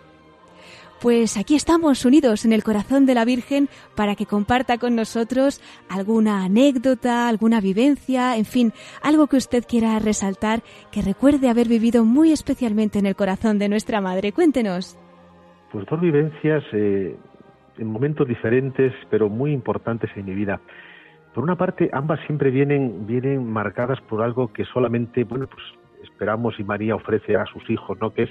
[1.00, 5.62] Pues aquí estamos unidos en el corazón de la Virgen para que comparta con nosotros
[5.88, 10.60] alguna anécdota, alguna vivencia, en fin, algo que usted quiera resaltar,
[10.92, 14.32] que recuerde haber vivido muy especialmente en el corazón de nuestra Madre.
[14.32, 14.98] Cuéntenos.
[15.72, 17.16] Pues dos vivencias eh,
[17.78, 20.60] en momentos diferentes, pero muy importantes en mi vida.
[21.34, 25.62] Por una parte, ambas siempre vienen, vienen marcadas por algo que solamente, bueno, pues
[26.02, 28.12] esperamos y María ofrece a sus hijos, ¿no?
[28.12, 28.30] Que es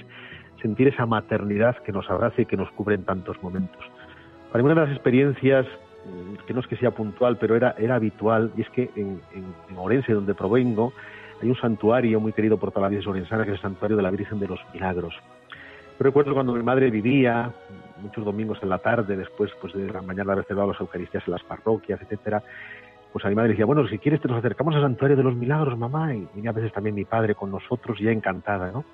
[0.60, 3.82] sentir esa maternidad que nos abraza y que nos cubre en tantos momentos.
[4.52, 7.74] Para mí una de las experiencias, mm, que no es que sea puntual, pero era,
[7.78, 10.92] era habitual, y es que en, en, Orense, donde provengo,
[11.40, 14.02] hay un santuario muy querido por toda la vida orensana, que es el santuario de
[14.02, 15.14] la Virgen de los Milagros.
[16.00, 17.52] Yo recuerdo cuando mi madre vivía,
[18.00, 21.42] muchos domingos en la tarde, después pues de la mañana celebrado las Eucaristías en las
[21.42, 22.42] parroquias, etcétera,
[23.12, 25.36] pues a mi madre decía, bueno, si quieres te nos acercamos al Santuario de los
[25.36, 28.86] Milagros, mamá, y venía a veces también mi padre con nosotros, ya encantada, ¿no?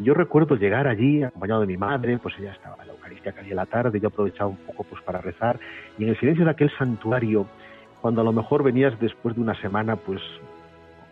[0.00, 3.30] Y yo recuerdo llegar allí acompañado de mi madre, pues ella estaba en la Eucaristía
[3.30, 5.60] casi en la tarde, yo aprovechaba un poco pues para rezar,
[5.98, 7.46] y en el silencio de aquel santuario,
[8.00, 10.20] cuando a lo mejor venías después de una semana pues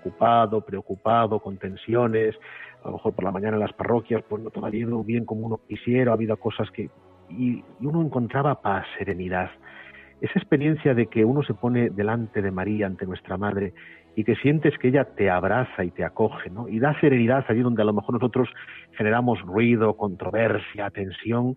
[0.01, 2.35] ocupado, preocupado, con tensiones,
[2.83, 5.47] a lo mejor por la mañana en las parroquias, pues no todo ido bien como
[5.47, 6.91] uno quisiera, ha habido cosas que
[7.31, 9.51] y, uno encontraba paz, serenidad.
[10.21, 13.73] Esa experiencia de que uno se pone delante de María, ante nuestra Madre,
[14.17, 16.69] y que sientes que ella te abraza y te acoge, ¿no?
[16.69, 18.49] Y da serenidad allí donde a lo mejor nosotros
[18.97, 21.57] generamos ruido, controversia, tensión.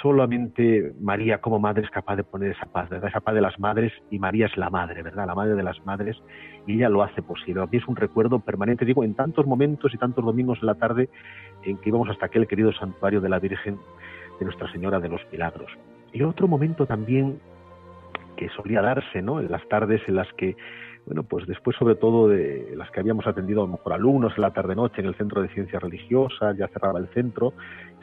[0.00, 3.10] Solamente María como madre es capaz de poner esa paz, ¿verdad?
[3.10, 5.26] Esa paz de las madres y María es la madre, ¿verdad?
[5.26, 6.16] La madre de las madres
[6.66, 7.62] y ella lo hace posible.
[7.62, 10.76] A mí es un recuerdo permanente, digo, en tantos momentos y tantos domingos en la
[10.76, 11.10] tarde
[11.64, 13.78] en que íbamos hasta aquel querido santuario de la Virgen
[14.38, 15.70] de Nuestra Señora de los Milagros.
[16.12, 17.38] Y otro momento también
[18.36, 19.40] que solía darse, ¿no?
[19.40, 20.56] En las tardes en las que,
[21.06, 24.42] bueno, pues después sobre todo de las que habíamos atendido a lo mejor alumnos en
[24.42, 27.52] la tarde-noche en el Centro de Ciencias Religiosas, ya cerraba el centro,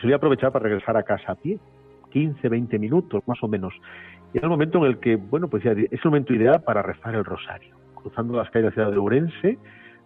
[0.02, 1.60] solía aprovechar para regresar a casa a pie,
[2.12, 3.74] 15, 20 minutos más o menos.
[4.34, 6.82] Y era el momento en el que, bueno, pues ya es el momento ideal para
[6.82, 7.76] rezar el rosario.
[7.96, 9.58] Cruzando las calles de la ciudad de Urense,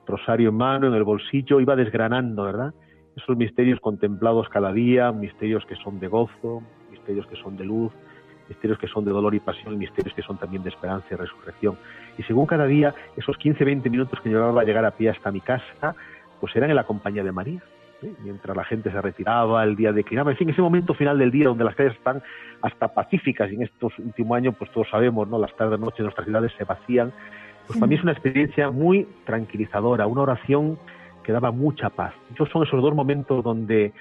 [0.05, 2.73] rosario en mano, en el bolsillo, iba desgranando, ¿verdad?
[3.15, 7.91] esos misterios contemplados cada día, misterios que son de gozo, misterios que son de luz,
[8.51, 11.15] misterios que son de dolor y pasión y misterios que son también de esperanza y
[11.15, 11.77] resurrección.
[12.17, 15.41] Y según cada día, esos 15-20 minutos que llevaba a llegar a pie hasta mi
[15.41, 15.95] casa,
[16.39, 17.61] pues eran en la compañía de María.
[18.03, 18.13] ¿eh?
[18.23, 21.45] Mientras la gente se retiraba, el día declinaba, en fin, ese momento final del día
[21.45, 22.21] donde las calles están
[22.61, 25.39] hasta pacíficas y en estos últimos años, pues todos sabemos, ¿no?
[25.39, 27.13] Las tardes, noches nuestras ciudades se vacían.
[27.67, 30.77] Pues para mí es una experiencia muy tranquilizadora, una oración
[31.23, 32.13] que daba mucha paz.
[32.33, 33.93] Esos son esos dos momentos donde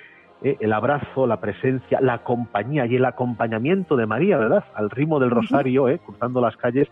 [0.43, 4.65] eh, el abrazo, la presencia, la compañía y el acompañamiento de María, ¿verdad?
[4.75, 6.89] Al ritmo del rosario, eh, cruzando las calles,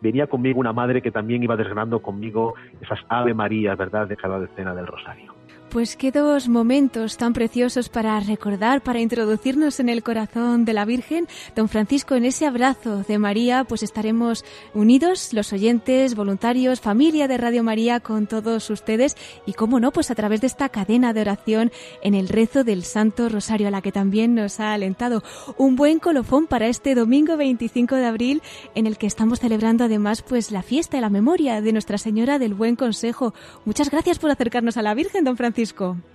[0.00, 4.38] venía conmigo una madre que también iba desgranando conmigo esas Ave Marías, ¿verdad?, de cada
[4.38, 5.39] decena del rosario.
[5.70, 10.84] Pues qué dos momentos tan preciosos para recordar, para introducirnos en el corazón de la
[10.84, 11.28] Virgen.
[11.54, 14.44] Don Francisco, en ese abrazo de María, pues estaremos
[14.74, 19.16] unidos, los oyentes, voluntarios, familia de Radio María, con todos ustedes
[19.46, 21.70] y, cómo no, pues a través de esta cadena de oración
[22.02, 25.22] en el rezo del Santo Rosario, a la que también nos ha alentado.
[25.56, 28.42] Un buen colofón para este domingo 25 de abril,
[28.74, 32.40] en el que estamos celebrando además pues la fiesta y la memoria de Nuestra Señora
[32.40, 33.34] del Buen Consejo.
[33.64, 35.59] Muchas gracias por acercarnos a la Virgen, don Francisco.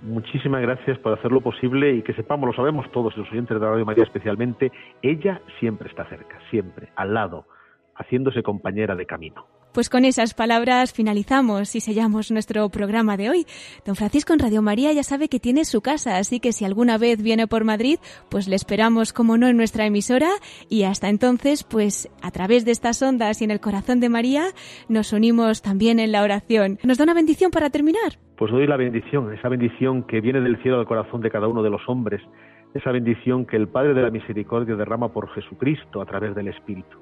[0.02, 3.84] Muchísimas gracias por hacerlo posible y que sepamos, lo sabemos todos los oyentes de Radio
[3.84, 4.72] María especialmente,
[5.02, 7.46] ella siempre está cerca, siempre, al lado,
[7.94, 9.55] haciéndose compañera de camino.
[9.76, 13.44] Pues con esas palabras finalizamos y sellamos nuestro programa de hoy.
[13.84, 16.96] Don Francisco en Radio María ya sabe que tiene su casa, así que si alguna
[16.96, 17.98] vez viene por Madrid,
[18.30, 20.30] pues le esperamos como no en nuestra emisora
[20.70, 24.44] y hasta entonces, pues a través de estas ondas y en el corazón de María,
[24.88, 26.78] nos unimos también en la oración.
[26.82, 28.16] ¿Nos da una bendición para terminar?
[28.38, 31.62] Pues doy la bendición, esa bendición que viene del cielo al corazón de cada uno
[31.62, 32.22] de los hombres,
[32.72, 36.96] esa bendición que el Padre de la Misericordia derrama por Jesucristo a través del Espíritu.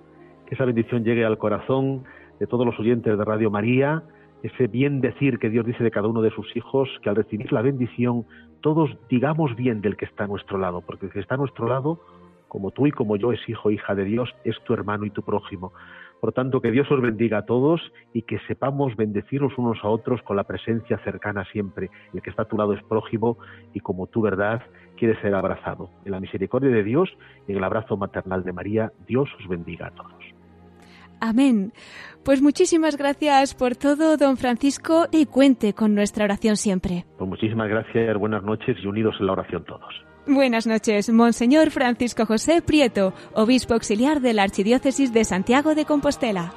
[0.48, 2.04] Que esa bendición llegue al corazón
[2.38, 4.02] de todos los oyentes de Radio María,
[4.42, 7.52] ese bien decir que Dios dice de cada uno de sus hijos, que al recibir
[7.52, 8.26] la bendición
[8.60, 11.68] todos digamos bien del que está a nuestro lado, porque el que está a nuestro
[11.68, 12.00] lado
[12.54, 15.22] como tú y como yo es hijo, hija de Dios, es tu hermano y tu
[15.22, 15.72] prójimo.
[16.20, 17.80] Por tanto, que Dios os bendiga a todos
[18.12, 21.90] y que sepamos bendecirnos unos a otros con la presencia cercana siempre.
[22.14, 23.38] El que está a tu lado es prójimo
[23.72, 24.62] y como tú, verdad,
[24.96, 25.90] quiere ser abrazado.
[26.04, 27.10] En la misericordia de Dios
[27.48, 30.33] y en el abrazo maternal de María, Dios os bendiga a todos.
[31.20, 31.72] Amén.
[32.24, 37.04] Pues muchísimas gracias por todo, don Francisco, y cuente con nuestra oración siempre.
[37.18, 39.94] Pues muchísimas gracias, buenas noches y unidos en la oración todos.
[40.26, 46.54] Buenas noches, Monseñor Francisco José Prieto, obispo auxiliar de la Archidiócesis de Santiago de Compostela.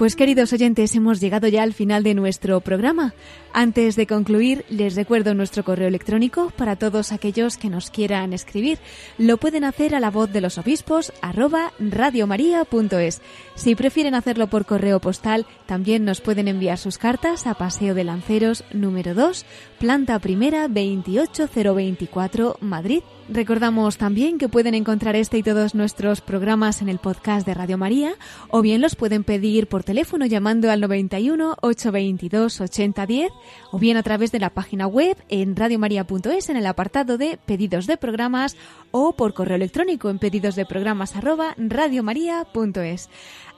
[0.00, 3.12] Pues queridos oyentes, hemos llegado ya al final de nuestro programa.
[3.52, 8.78] Antes de concluir, les recuerdo nuestro correo electrónico para todos aquellos que nos quieran escribir.
[9.18, 13.20] Lo pueden hacer a la voz de los obispos arroba radiomaria.es.
[13.56, 18.04] Si prefieren hacerlo por correo postal, también nos pueden enviar sus cartas a Paseo de
[18.04, 19.44] Lanceros número 2,
[19.78, 23.02] planta primera 28024, Madrid.
[23.32, 27.78] Recordamos también que pueden encontrar este y todos nuestros programas en el podcast de Radio
[27.78, 28.14] María
[28.48, 33.30] o bien los pueden pedir por teléfono llamando al 91 822 8010
[33.70, 37.86] o bien a través de la página web en radiomaria.es en el apartado de pedidos
[37.86, 38.56] de programas
[38.90, 41.54] o por correo electrónico en pedidos de programas arroba.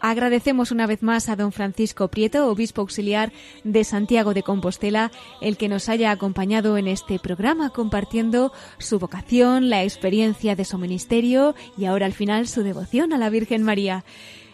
[0.05, 5.57] Agradecemos una vez más a don Francisco Prieto, obispo auxiliar de Santiago de Compostela, el
[5.57, 11.55] que nos haya acompañado en este programa compartiendo su vocación, la experiencia de su ministerio
[11.77, 14.05] y ahora al final su devoción a la Virgen María.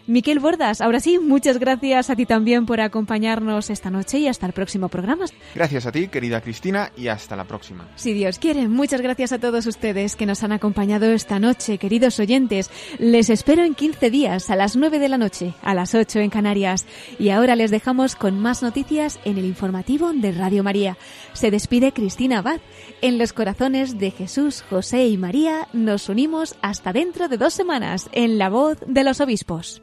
[0.09, 4.47] Miquel Bordas, ahora sí, muchas gracias a ti también por acompañarnos esta noche y hasta
[4.47, 5.27] el próximo programa.
[5.55, 7.87] Gracias a ti, querida Cristina, y hasta la próxima.
[7.95, 12.19] Si Dios quiere, muchas gracias a todos ustedes que nos han acompañado esta noche, queridos
[12.21, 12.71] oyentes.
[12.99, 16.31] Les espero en 15 días, a las 9 de la noche, a las 8 en
[16.31, 16.87] Canarias.
[17.19, 20.97] Y ahora les dejamos con más noticias en el informativo de Radio María.
[21.35, 22.61] Se despide Cristina Abad.
[23.03, 28.09] En los corazones de Jesús, José y María nos unimos hasta dentro de dos semanas
[28.13, 29.83] en la voz de los obispos.